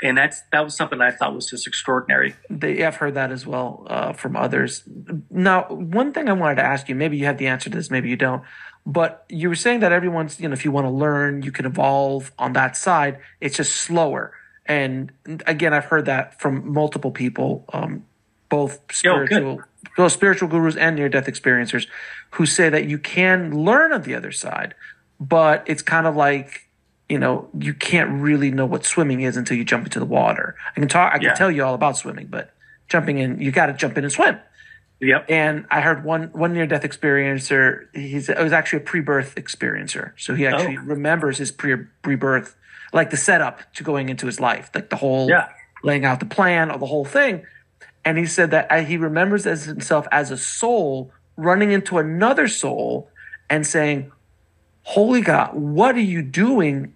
[0.02, 2.36] and that's that was something I thought was just extraordinary.
[2.50, 4.84] They, I've heard that as well uh, from others.
[5.30, 7.92] Now, one thing I wanted to ask you, maybe you have the answer to this,
[7.92, 8.44] maybe you don't,
[8.86, 11.66] but you were saying that everyone's, you know, if you want to learn, you can
[11.66, 13.20] evolve on that side.
[13.40, 14.34] It's just slower.
[14.66, 15.12] And
[15.46, 18.06] again, I've heard that from multiple people, um,
[18.50, 19.62] both spiritual,
[19.98, 21.88] both spiritual gurus and near death experiencers,
[22.32, 24.76] who say that you can learn on the other side,
[25.20, 26.70] but it's kind of like
[27.10, 30.56] you know, you can't really know what swimming is until you jump into the water.
[30.76, 31.34] I can talk, I can yeah.
[31.34, 32.54] tell you all about swimming, but
[32.88, 34.40] jumping in, you got to jump in and swim.
[35.02, 35.26] Yep.
[35.30, 37.88] And I heard one one near death experiencer.
[37.96, 40.82] He's it was actually a pre birth experiencer, so he actually oh.
[40.82, 42.56] remembers his pre pre birth,
[42.92, 45.50] like the setup to going into his life, like the whole yeah.
[45.84, 47.46] laying out the plan or the whole thing.
[48.04, 52.50] And he said that uh, he remembers as himself as a soul running into another
[52.50, 53.10] soul
[53.50, 54.12] and saying,
[54.84, 56.94] "Holy God, what are you doing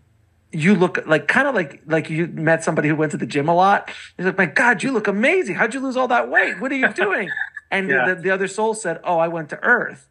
[0.56, 3.50] you look like kind of like like you met somebody who went to the gym
[3.50, 3.90] a lot.
[4.18, 5.56] He's like, my God, you look amazing.
[5.56, 6.62] How'd you lose all that weight?
[6.62, 7.32] What are you doing?
[7.74, 8.14] And yeah.
[8.14, 10.08] the, the other soul said, Oh, I went to Earth.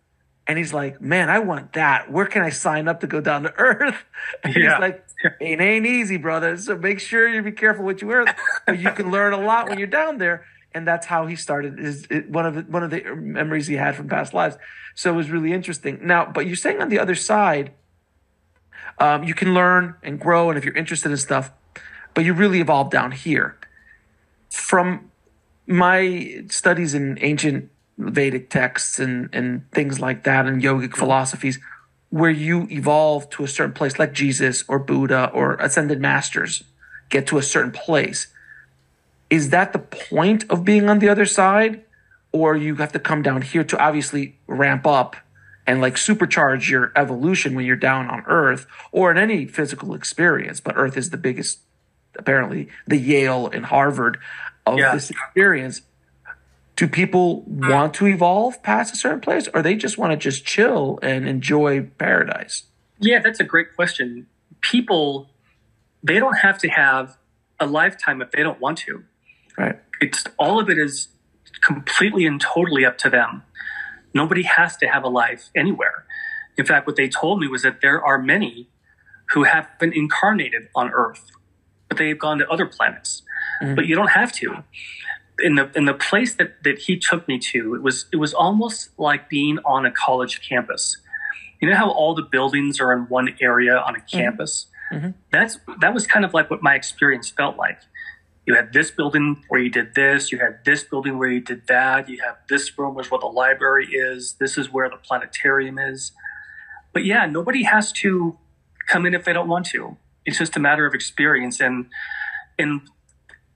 [0.48, 2.10] And he's like, Man, I want that.
[2.10, 3.96] Where can I sign up to go down to Earth?
[4.44, 4.72] And yeah.
[4.72, 5.04] he's like,
[5.40, 6.56] It ain't easy, brother.
[6.56, 8.34] So make sure you be careful what you Earth.
[8.68, 10.44] you can learn a lot when you're down there.
[10.74, 13.94] And that's how he started his one of the, one of the memories he had
[13.94, 14.56] from past lives.
[14.96, 16.00] So it was really interesting.
[16.02, 17.72] Now, but you're saying on the other side
[18.98, 21.52] um, you can learn and grow, and if you're interested in stuff,
[22.14, 23.58] but you really evolve down here.
[24.50, 25.11] From
[25.66, 31.58] my studies in ancient Vedic texts and, and things like that, and yogic philosophies,
[32.10, 36.64] where you evolve to a certain place, like Jesus or Buddha or ascended masters
[37.08, 38.26] get to a certain place.
[39.30, 41.82] Is that the point of being on the other side?
[42.32, 45.16] Or you have to come down here to obviously ramp up
[45.66, 50.60] and like supercharge your evolution when you're down on Earth or in any physical experience.
[50.60, 51.60] But Earth is the biggest,
[52.18, 54.18] apparently, the Yale and Harvard
[54.66, 54.94] of yeah.
[54.94, 55.82] this experience.
[56.76, 60.44] Do people want to evolve past a certain place or they just want to just
[60.44, 62.64] chill and enjoy paradise?
[62.98, 64.26] Yeah, that's a great question.
[64.60, 65.30] People,
[66.02, 67.16] they don't have to have
[67.60, 69.04] a lifetime if they don't want to.
[69.58, 69.78] Right.
[70.00, 71.08] It's all of it is
[71.60, 73.42] completely and totally up to them.
[74.14, 76.04] Nobody has to have a life anywhere.
[76.56, 78.68] In fact, what they told me was that there are many
[79.30, 81.30] who have been incarnated on Earth,
[81.88, 83.22] but they've gone to other planets.
[83.62, 83.74] Mm-hmm.
[83.74, 84.64] But you don't have to.
[85.38, 88.34] In the in the place that, that he took me to, it was it was
[88.34, 90.98] almost like being on a college campus.
[91.60, 94.18] You know how all the buildings are in one area on a mm-hmm.
[94.18, 94.66] campus?
[94.92, 95.10] Mm-hmm.
[95.30, 97.78] That's that was kind of like what my experience felt like
[98.46, 101.66] you had this building where you did this, you had this building where you did
[101.68, 105.78] that, you have this room was where the library is, this is where the planetarium
[105.78, 106.12] is.
[106.92, 108.38] But yeah, nobody has to
[108.88, 109.96] come in if they don't want to.
[110.26, 111.86] It's just a matter of experience and
[112.58, 112.82] and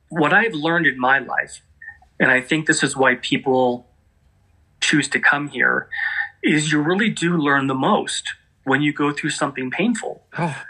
[0.08, 1.62] what I've learned in my life,
[2.18, 3.86] and I think this is why people
[4.80, 5.88] choose to come here,
[6.42, 8.34] is you really do learn the most
[8.64, 10.22] when you go through something painful.
[10.36, 10.64] Ah.
[10.64, 10.66] Oh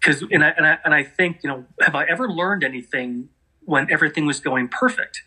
[0.00, 3.28] because and I, and I and I think you know have I ever learned anything
[3.64, 5.22] when everything was going perfect?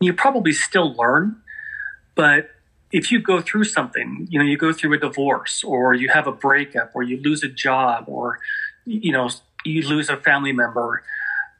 [0.00, 1.42] You probably still learn,
[2.14, 2.50] but
[2.92, 6.26] if you go through something, you know, you go through a divorce or you have
[6.26, 8.38] a breakup or you lose a job or
[8.86, 9.28] you know
[9.64, 11.02] you lose a family member,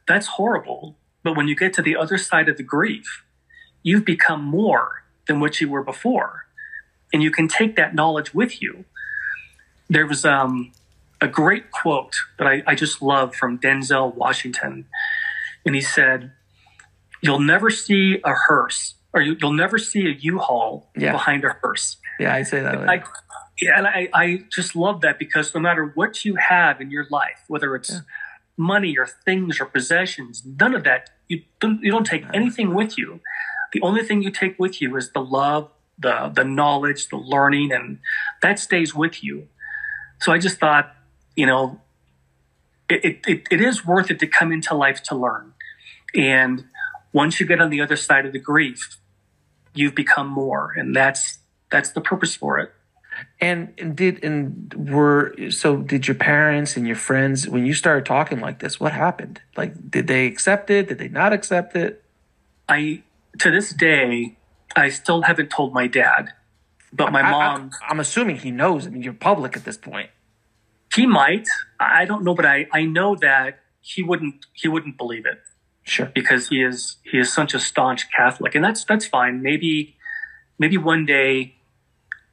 [0.09, 0.97] that's horrible.
[1.23, 3.25] But when you get to the other side of the grief,
[3.83, 6.47] you've become more than what you were before.
[7.13, 8.85] And you can take that knowledge with you.
[9.89, 10.73] There was um,
[11.21, 14.87] a great quote that I, I just love from Denzel Washington.
[15.65, 16.33] And he said,
[17.21, 21.11] You'll never see a hearse, or you, will never see a U-Haul Yeah.
[21.13, 21.97] behind a hearse.
[22.21, 22.89] Yeah, I say that.
[22.89, 23.03] I,
[23.61, 27.07] yeah, and I, I just love that because no matter what you have in your
[27.11, 28.01] life, whether it's Yeah.
[28.59, 32.99] Money or things or possessions, none of that you don't, you don't take anything with
[32.99, 33.21] you.
[33.73, 37.73] The only thing you take with you is the love, the the knowledge, the learning,
[37.73, 37.99] and
[38.43, 39.49] that stays with you.
[40.21, 40.95] So I just thought,
[41.37, 41.81] you know,
[42.89, 45.53] it, it, it, it is worth it to come into life to learn.
[46.15, 46.65] And
[47.13, 48.99] once you get on the other side of the grief,
[49.75, 50.73] you've become more.
[50.77, 51.39] And that's
[51.71, 52.73] that's the purpose for it.
[53.41, 58.05] And, and did and were so did your parents and your friends when you started
[58.07, 58.79] talking like this?
[58.81, 59.41] What happened?
[59.57, 60.89] Like, did they accept it?
[60.89, 62.03] Did they not accept it?
[62.69, 63.03] I
[63.39, 64.37] to this day
[64.77, 66.31] I still haven't told my dad.
[66.93, 68.87] But my I- I- mom I'm assuming he knows.
[68.87, 70.11] I mean, you're public at this point.
[70.95, 71.47] he might.
[71.79, 75.39] I don't know, but I, I know that he wouldn't he wouldn't believe it.
[75.85, 76.07] Sure.
[76.15, 79.41] because he is he is such a staunch Catholic, and that's that's fine.
[79.43, 79.97] Maybe
[80.59, 81.55] maybe one day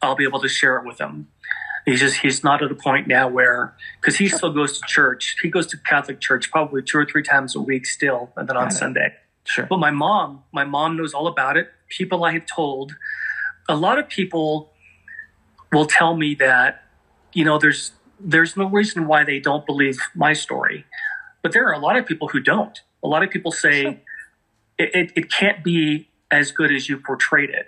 [0.01, 1.27] I'll be able to share it with him.
[1.85, 5.35] He's just he's not at a point now where because he still goes to church.
[5.41, 8.57] He goes to Catholic church probably two or three times a week still, and then
[8.57, 8.71] on it.
[8.71, 9.13] Sunday.
[9.43, 9.67] Sure.
[9.67, 11.69] But my mom, my mom knows all about it.
[11.89, 12.95] People I have told,
[13.69, 14.71] a lot of people
[15.71, 16.83] will tell me that,
[17.33, 20.85] you know, there's there's no reason why they don't believe my story.
[21.43, 22.79] But there are a lot of people who don't.
[23.03, 23.95] A lot of people say Sure.
[24.79, 27.67] it, it, it can't be as good as you portrayed it.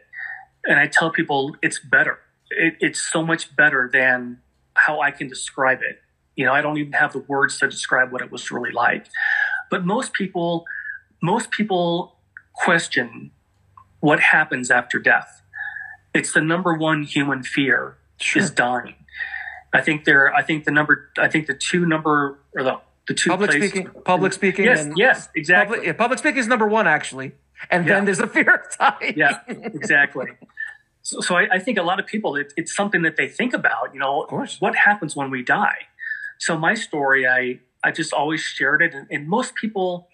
[0.68, 2.20] And I tell people it's better.
[2.51, 4.39] It, it's so much better than
[4.76, 6.01] how I can describe it.
[6.36, 9.07] You know, I don't even have the words to describe what it was really like.
[9.72, 10.65] But most people,
[11.22, 12.15] most people
[12.53, 13.32] question
[14.01, 15.41] what happens after death.
[16.13, 18.41] It's the number one human fear Sure.
[18.41, 18.95] is dying.
[19.74, 20.34] I think there.
[20.34, 21.09] I think the number.
[21.20, 23.91] I think the two number or the the two Public places- speaking.
[24.03, 24.65] Public speaking.
[24.65, 25.76] Yes, yes, exactly.
[25.78, 27.34] Public, yeah, public speaking is number one actually,
[27.70, 27.93] and Yeah.
[27.95, 29.14] then there's a fear of dying.
[29.18, 30.28] yeah, exactly.
[31.01, 33.53] So, so I, I think a lot of people, it, it's something that they think
[33.53, 33.93] about.
[33.93, 34.60] You know, Of course.
[34.60, 35.88] what happens when we die?
[36.39, 40.10] So my story, I I just always shared it, and, and most people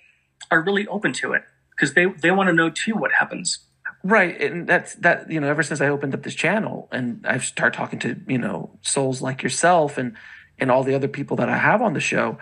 [0.51, 3.59] are really open to it because they they want to know too what happens.
[4.05, 5.31] Right, and that's that.
[5.31, 8.37] You know, ever since I opened up this channel and I've started talking to you
[8.37, 10.15] know souls like yourself and
[10.59, 12.37] and all the other people that I have on the show,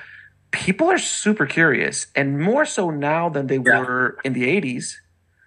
[0.51, 3.79] people are super curious, and more so now than they Yeah.
[3.79, 4.99] were in the '80s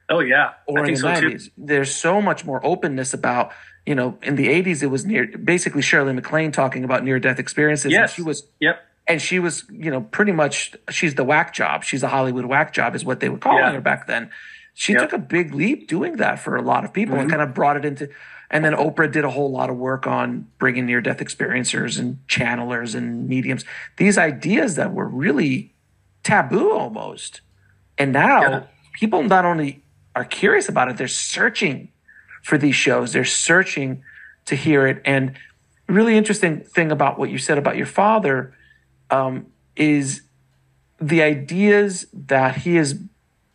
[0.08, 1.26] Oh yeah, or I in the so too.
[1.28, 1.50] '90s.
[1.56, 3.52] There's so much more openness about.
[3.86, 7.92] You know, in the '80s, it was near basically Shirley MacLaine talking about near-death experiences.
[7.92, 8.00] Yes.
[8.00, 8.80] and she was Yep.
[9.06, 11.84] and she was, you know, pretty much she's the whack job.
[11.84, 13.72] She's a Hollywood whack job, is what they were calling Yeah.
[13.72, 14.30] her back then.
[14.72, 15.02] She Yep.
[15.02, 17.30] took a big leap doing that for a lot of people and Mhm.
[17.30, 18.08] kind of brought it into.
[18.50, 22.18] And then Oprah did a whole lot of work on bringing near death experiencers and
[22.28, 23.64] channelers and mediums.
[23.96, 25.74] These ideas that were really
[26.22, 27.40] taboo almost.
[27.98, 28.62] And now Yeah.
[28.92, 29.82] people not only
[30.14, 31.88] are curious about it, they're searching
[32.42, 33.12] for these shows.
[33.12, 34.02] They're searching
[34.46, 35.00] to hear it.
[35.04, 35.32] And
[35.88, 38.54] really interesting thing about what you said about your father
[39.10, 40.22] um, is
[41.00, 42.94] the ideas that he has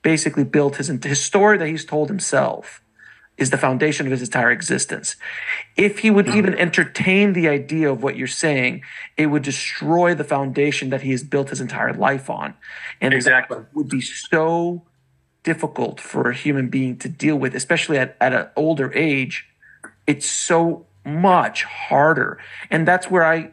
[0.02, 2.82] basically built his his story that he's told himself
[3.40, 5.16] is the foundation of his entire existence.
[5.78, 8.84] If he would even entertain the idea of what you're saying,
[9.18, 12.54] it would destroy the foundation that he has built his entire life on.
[13.00, 13.58] And Exactly.
[13.58, 14.84] that would be so
[15.44, 19.48] difficult for a human being to deal with, especially at, at an older age.
[20.06, 22.40] It's so much harder.
[22.70, 23.52] And that's where I,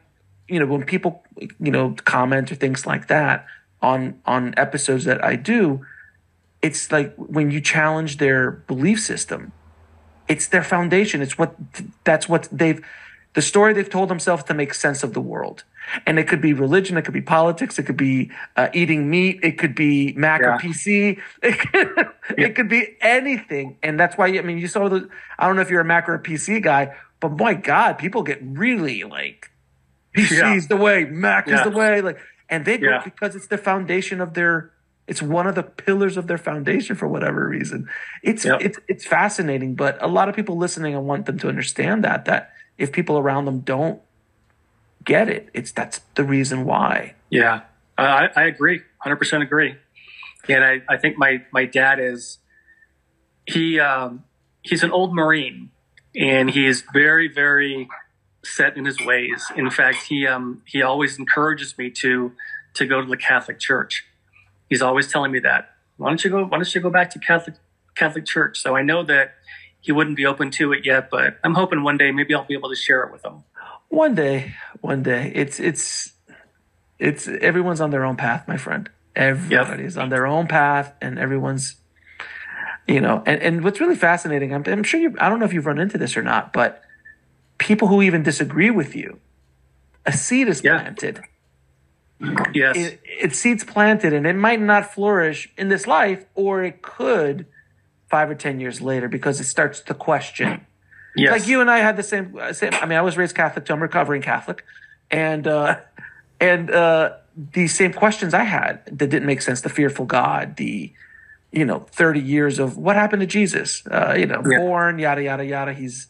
[0.48, 1.22] you know, when people,
[1.60, 3.46] you know, comment or things like that
[3.80, 5.86] on on episodes that I do,
[6.62, 9.52] it's like when you challenge their belief system,
[10.28, 11.22] it's their foundation.
[11.22, 11.54] It's what
[12.04, 12.84] that's what they've
[13.34, 15.64] the story they've told themselves to make sense of the world.
[16.06, 19.38] And it could be religion, it could be politics, it could be uh, eating meat,
[19.42, 20.56] it could be Mac Yeah.
[20.56, 23.76] or PC, it could, it could be anything.
[23.82, 25.08] And that's why I mean you saw the
[25.38, 28.22] I don't know if you're a Mac or a PC guy, but my God, people
[28.22, 29.50] get really like
[30.16, 30.60] PC's Yeah.
[30.68, 31.58] the way, Mac Yeah.
[31.58, 32.18] is the way, like,
[32.48, 33.02] and they go Yeah.
[33.04, 34.70] because it's the foundation of their.
[35.06, 37.88] It's one of the pillars of their foundation for whatever reason.
[38.22, 38.60] It's Yep.
[38.60, 42.24] it's it's fascinating, but a lot of people listening, I want them to understand that
[42.24, 44.00] that if people around them don't
[45.04, 47.14] get it, it's that's the reason why.
[47.30, 47.62] Yeah,
[47.96, 49.76] I, I agree, hundred percent agree.
[50.48, 52.38] And I, I think my my dad is
[53.46, 54.24] he um,
[54.62, 55.70] he's an old Marine,
[56.14, 57.88] and he is very very
[58.44, 59.44] set in his ways.
[59.56, 62.32] In fact, he um, he always encourages me to
[62.74, 64.04] to go to the Catholic Church.
[64.68, 65.70] He's always telling me that.
[65.96, 66.44] why don't you go?
[66.44, 67.56] Why don't you go back to Catholic
[67.94, 68.60] Catholic Church?
[68.60, 69.34] So I know that
[69.80, 72.54] he wouldn't be open to it yet, but I'm hoping one day maybe I'll be
[72.54, 73.44] able to share it with him.
[73.88, 75.30] One day, one day.
[75.34, 76.12] It's it's
[76.98, 78.90] it's everyone's on their own path, my friend.
[79.14, 80.02] Everybody's yep.
[80.02, 81.76] on their own path, and everyone's
[82.86, 83.22] you know.
[83.26, 85.14] And and what's really fascinating, I'm, I'm sure you.
[85.20, 86.82] I don't know if you've run into this or not, but
[87.58, 89.20] people who even disagree with you,
[90.04, 90.80] a seed is yeah.
[90.80, 91.20] planted.
[92.54, 97.46] Yes, it, seeds planted, and it might not flourish in this life, or it could
[98.08, 100.66] five or ten years later because it starts to question.
[101.14, 101.32] Yes.
[101.32, 102.72] Like you and I had the same, uh, same.
[102.74, 104.64] I mean, I was raised Catholic, so I'm recovering Catholic,
[105.10, 105.80] and uh,
[106.40, 107.16] and uh,
[107.52, 109.60] the same questions I had that didn't make sense.
[109.60, 110.92] The fearful God, the
[111.52, 114.58] you know, 30 years of what happened to Jesus, uh, you know, yeah.
[114.58, 115.72] born, yada, yada, yada.
[115.72, 116.08] He's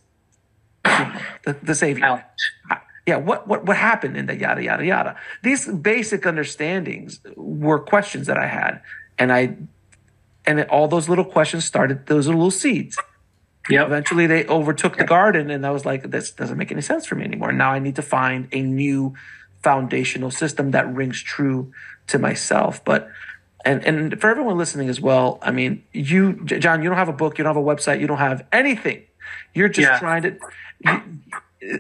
[0.85, 2.25] the, the savior.
[3.07, 3.17] Yeah.
[3.17, 5.17] What, what, what happened in the yada, yada, yada?
[5.43, 8.83] These basic understandings were questions that I had.
[9.19, 9.57] And I,
[10.45, 12.99] and it, all those little questions started, those little seeds.
[13.69, 13.85] Yeah.
[13.85, 17.15] Eventually they overtook the garden and I was like, this doesn't make any sense for
[17.17, 17.53] me anymore.
[17.53, 19.15] Now I need to find a new
[19.63, 21.73] foundational system that rings true
[22.07, 22.85] to myself.
[22.85, 23.11] But
[23.65, 27.13] and and for everyone listening as well, I mean, you, John, you don't have a
[27.13, 29.03] book, you don't have a website, you don't have anything.
[29.55, 29.99] You're just yeah.
[29.99, 30.39] trying to.
[30.81, 31.03] You,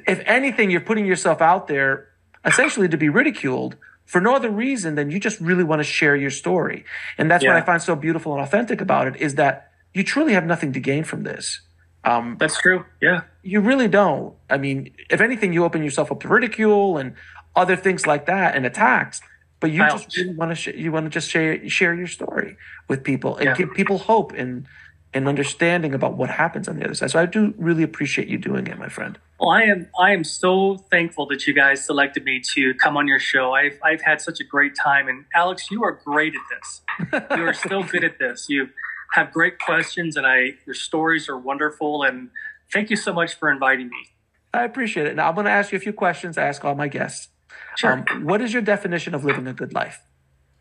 [0.07, 2.09] if anything, you're putting yourself out there
[2.45, 6.14] essentially to be ridiculed for no other reason than you just really want to share
[6.14, 6.84] your story.
[7.18, 7.55] And that's yeah.
[7.55, 10.72] what I find so beautiful and authentic about it is that you truly have nothing
[10.74, 11.61] to gain from this.
[12.05, 12.84] Um, that's true.
[13.01, 13.22] Yeah.
[13.43, 14.34] You really don't.
[14.49, 17.14] I mean, if anything, you open yourself up to ridicule and
[17.57, 19.20] other things like that and attacks
[19.61, 20.05] but you Ouch.
[20.05, 22.57] just really want to sh- you want to just share share your story
[22.89, 23.55] with people and yeah.
[23.55, 24.66] give people hope and
[25.14, 27.11] and understanding about what happens on the other side.
[27.11, 29.18] So I do really appreciate you doing it, my friend.
[29.39, 33.07] Well, I am I am so thankful that you guys selected me to come on
[33.07, 33.53] your show.
[33.53, 37.28] I've I've had such a great time, and Alex, you are great at this.
[37.37, 38.47] you are so good at this.
[38.49, 38.68] You
[39.12, 42.03] have great questions, and I your stories are wonderful.
[42.03, 42.30] And
[42.72, 44.09] thank you so much for inviting me.
[44.55, 45.16] I appreciate it.
[45.16, 46.39] Now I'm going to ask you a few questions.
[46.39, 47.28] I ask all my guests.
[47.76, 47.93] Sure.
[48.11, 50.01] Um, what is your definition of living a good life?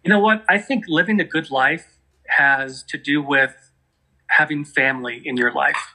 [0.04, 0.44] You know what?
[0.50, 1.98] I think living a good life
[2.28, 3.56] has to do with
[4.28, 5.95] having family in your life.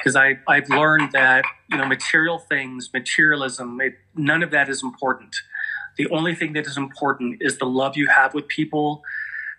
[0.00, 4.82] Because I, I've learned that, you know, material things, materialism, it, none of that is
[4.82, 5.36] important.
[5.98, 9.02] The only thing that is important is the love you have with people,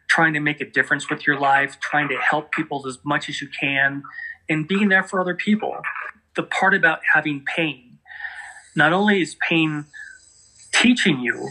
[0.08, 3.40] trying to make a difference with your life, trying to help people as much as
[3.42, 4.02] you can,
[4.50, 5.78] and being there for other people.
[6.36, 8.00] The part about having pain,
[8.76, 9.86] not only is pain
[10.74, 11.50] teaching you,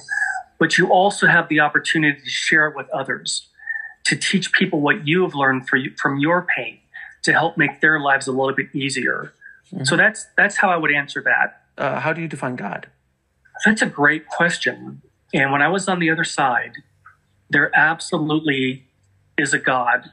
[0.59, 3.49] but you also have the opportunity to share it with others,
[4.07, 6.80] to teach people what you have learned you, from your pain,
[7.23, 9.33] to help make their lives a little bit easier.
[9.73, 9.85] Mm-hmm.
[9.85, 11.63] So that's that's how I would answer that.
[11.77, 12.89] Uh, how do you define God?
[13.65, 15.03] That's a great question.
[15.33, 16.73] And when I was on the other side,
[17.49, 18.85] there absolutely
[19.39, 20.11] is a God,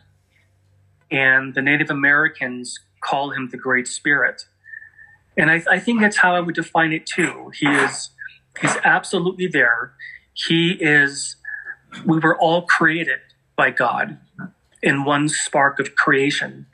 [1.10, 4.44] and the Native Americans call him the Great Spirit.
[5.38, 7.52] And I, I think that's how I would define it too.
[7.60, 8.10] He is
[8.62, 9.94] He's absolutely there.
[10.34, 11.36] He is,
[12.06, 13.20] we were all created
[13.56, 14.18] by God
[14.82, 16.68] in one spark of creation.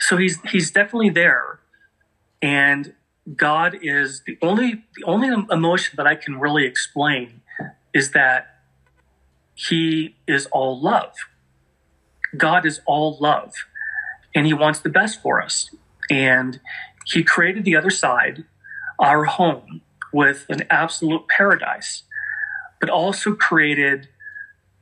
[0.00, 1.60] So he's, he's definitely there.
[2.42, 2.94] And
[3.36, 7.40] God is the only, the only emotion that I can really explain
[7.94, 8.60] is that
[9.54, 11.14] he is all love.
[12.36, 13.54] God is all love
[14.34, 15.70] and he wants the best for us.
[16.10, 16.60] And
[17.06, 18.44] he created the other side,
[18.98, 19.80] our home,
[20.12, 22.02] with an absolute paradise,
[22.80, 24.08] but also created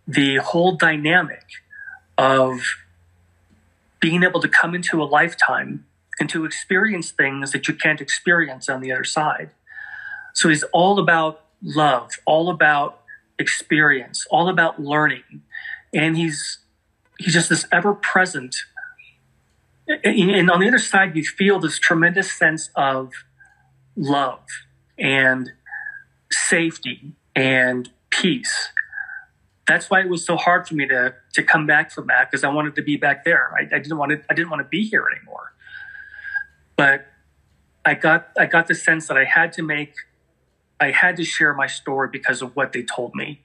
[0.06, 1.44] the whole dynamic
[2.18, 2.60] of
[4.02, 5.86] being able to come into a lifetime
[6.20, 9.50] and to experience things that you can't experience on the other side.
[10.34, 13.00] So he's all about love, all about
[13.38, 15.42] experience, all about learning.
[15.94, 16.58] And he's
[17.18, 18.56] he's just this ever present.
[19.86, 23.12] And on the other side, you feel this tremendous sense of
[23.96, 24.44] love
[24.98, 25.52] and
[26.30, 28.68] safety and peace.
[29.66, 32.44] That's why it was so hard for me to to come back from that because
[32.44, 33.52] I wanted to be back there.
[33.56, 34.22] I, I didn't want to.
[34.28, 35.52] I didn't want to be here anymore.
[36.76, 37.06] But
[37.84, 39.94] I got I got the sense that I had to make
[40.80, 43.42] I had to share my story because of what they told me.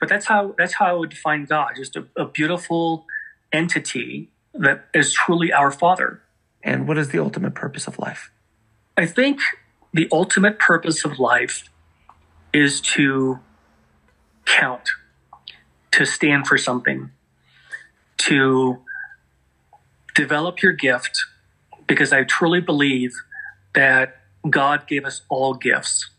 [0.00, 3.06] But that's how that's how I would define God, just a, a beautiful
[3.52, 6.20] entity that is truly our Father.
[6.64, 8.30] And what is the ultimate purpose of life?
[8.96, 9.40] I think
[9.92, 11.68] the ultimate purpose of life
[12.52, 13.38] is to
[14.44, 14.90] count,
[15.92, 17.10] to stand for something,
[18.18, 18.78] to
[20.14, 21.18] develop your gift,
[21.86, 23.12] because I truly believe
[23.74, 26.10] that God gave us all gifts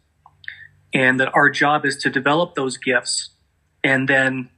[0.93, 3.30] and that our job is to develop those gifts
[3.84, 4.49] and then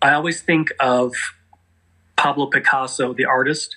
[0.00, 1.12] I always think of
[2.16, 3.76] Pablo Picasso, the artist.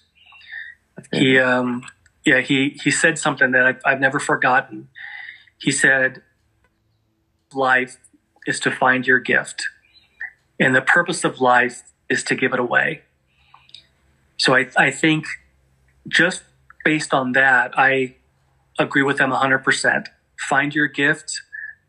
[1.11, 1.83] He, um,
[2.25, 4.89] yeah, he he said something that I've, I've never forgotten.
[5.57, 6.21] He said,
[7.53, 7.97] "Life
[8.47, 9.63] is to find your gift,
[10.59, 13.03] and the purpose of life is to give it away."
[14.37, 15.25] So I, I think
[16.07, 16.43] just
[16.83, 18.15] based on that, I
[18.79, 20.07] agree with them 100%.
[20.49, 21.41] Find your gift,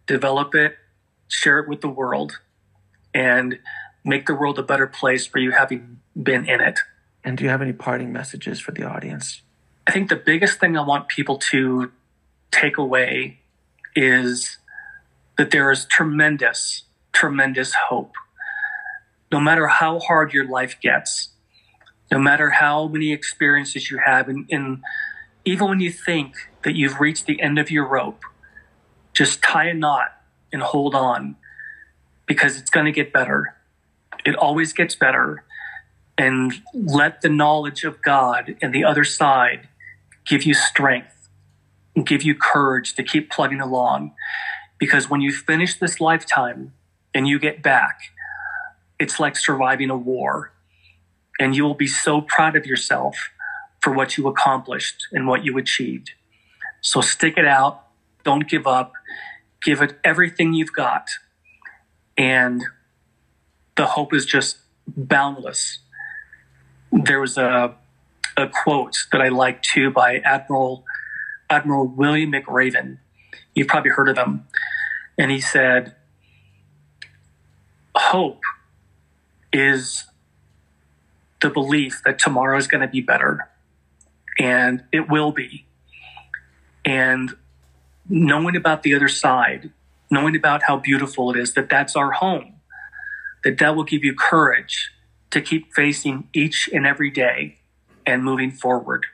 [0.07, 0.77] develop it,
[1.29, 2.41] share it with the world,
[3.15, 3.59] and
[4.05, 6.81] make the world a better place for you having been in it.
[7.25, 9.43] And do you have any parting messages for the audience?
[9.87, 11.91] I think the biggest thing I want people to
[12.51, 13.39] take away
[13.97, 14.59] is
[15.39, 18.13] that there is tremendous, tremendous hope.
[19.31, 21.31] No matter how hard your life gets,
[22.11, 24.83] no matter how many experiences you have, and, and
[25.45, 28.23] even when you think that you've reached the end of your rope,
[29.13, 30.13] just tie a knot
[30.53, 31.37] and hold on
[32.27, 33.55] because it's going to get better.
[34.25, 35.45] It always gets better.
[36.19, 39.69] And let the knowledge of God and the other side
[40.27, 41.29] give you strength
[41.97, 44.13] and give you courage to keep plugging along.
[44.83, 46.73] Because when you finish this lifetime
[47.15, 48.01] and you get back,
[48.99, 50.51] it's like surviving a war.
[51.39, 53.31] And you will be so proud of yourself
[53.81, 56.11] for what you accomplished and what you achieved.
[56.81, 57.85] So stick it out.
[58.25, 58.95] Don't give up.
[59.63, 61.07] Give it everything you've got.
[62.19, 62.65] And
[63.77, 64.57] the hope is just
[64.89, 65.79] boundless.
[66.91, 67.77] There was a,
[68.37, 70.85] a quote that I like too by Admiral
[71.49, 72.99] Admiral William McRaven.
[73.55, 74.47] You've probably heard of him.
[75.19, 75.95] And he said,
[77.95, 78.43] Hope
[79.53, 80.05] is
[81.41, 83.49] the belief that tomorrow is going to be better.
[84.39, 85.67] And it will be.
[86.85, 87.37] And
[88.09, 89.71] knowing about the other side,
[90.11, 92.55] knowing about how beautiful it is, that that's our home,
[93.45, 94.91] that that will give you courage
[95.31, 97.59] to keep facing each and every day
[98.07, 99.07] and moving forward.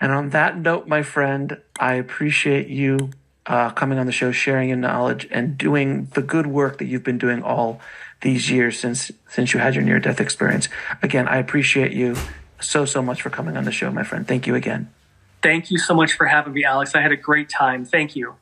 [0.00, 3.10] And on that note, my friend, I appreciate you
[3.46, 7.04] uh, coming on the show, sharing your knowledge, and doing the good work that you've
[7.04, 7.80] been doing all
[8.20, 10.68] these years since since you had your near death experience.
[11.02, 12.16] Again, I appreciate you
[12.60, 14.26] so so much for coming on the show, my friend.
[14.26, 14.90] Thank you again.
[15.42, 16.94] Thank you so much for having me, Alex.
[16.94, 17.84] I had a great time.
[17.84, 18.36] Thank you.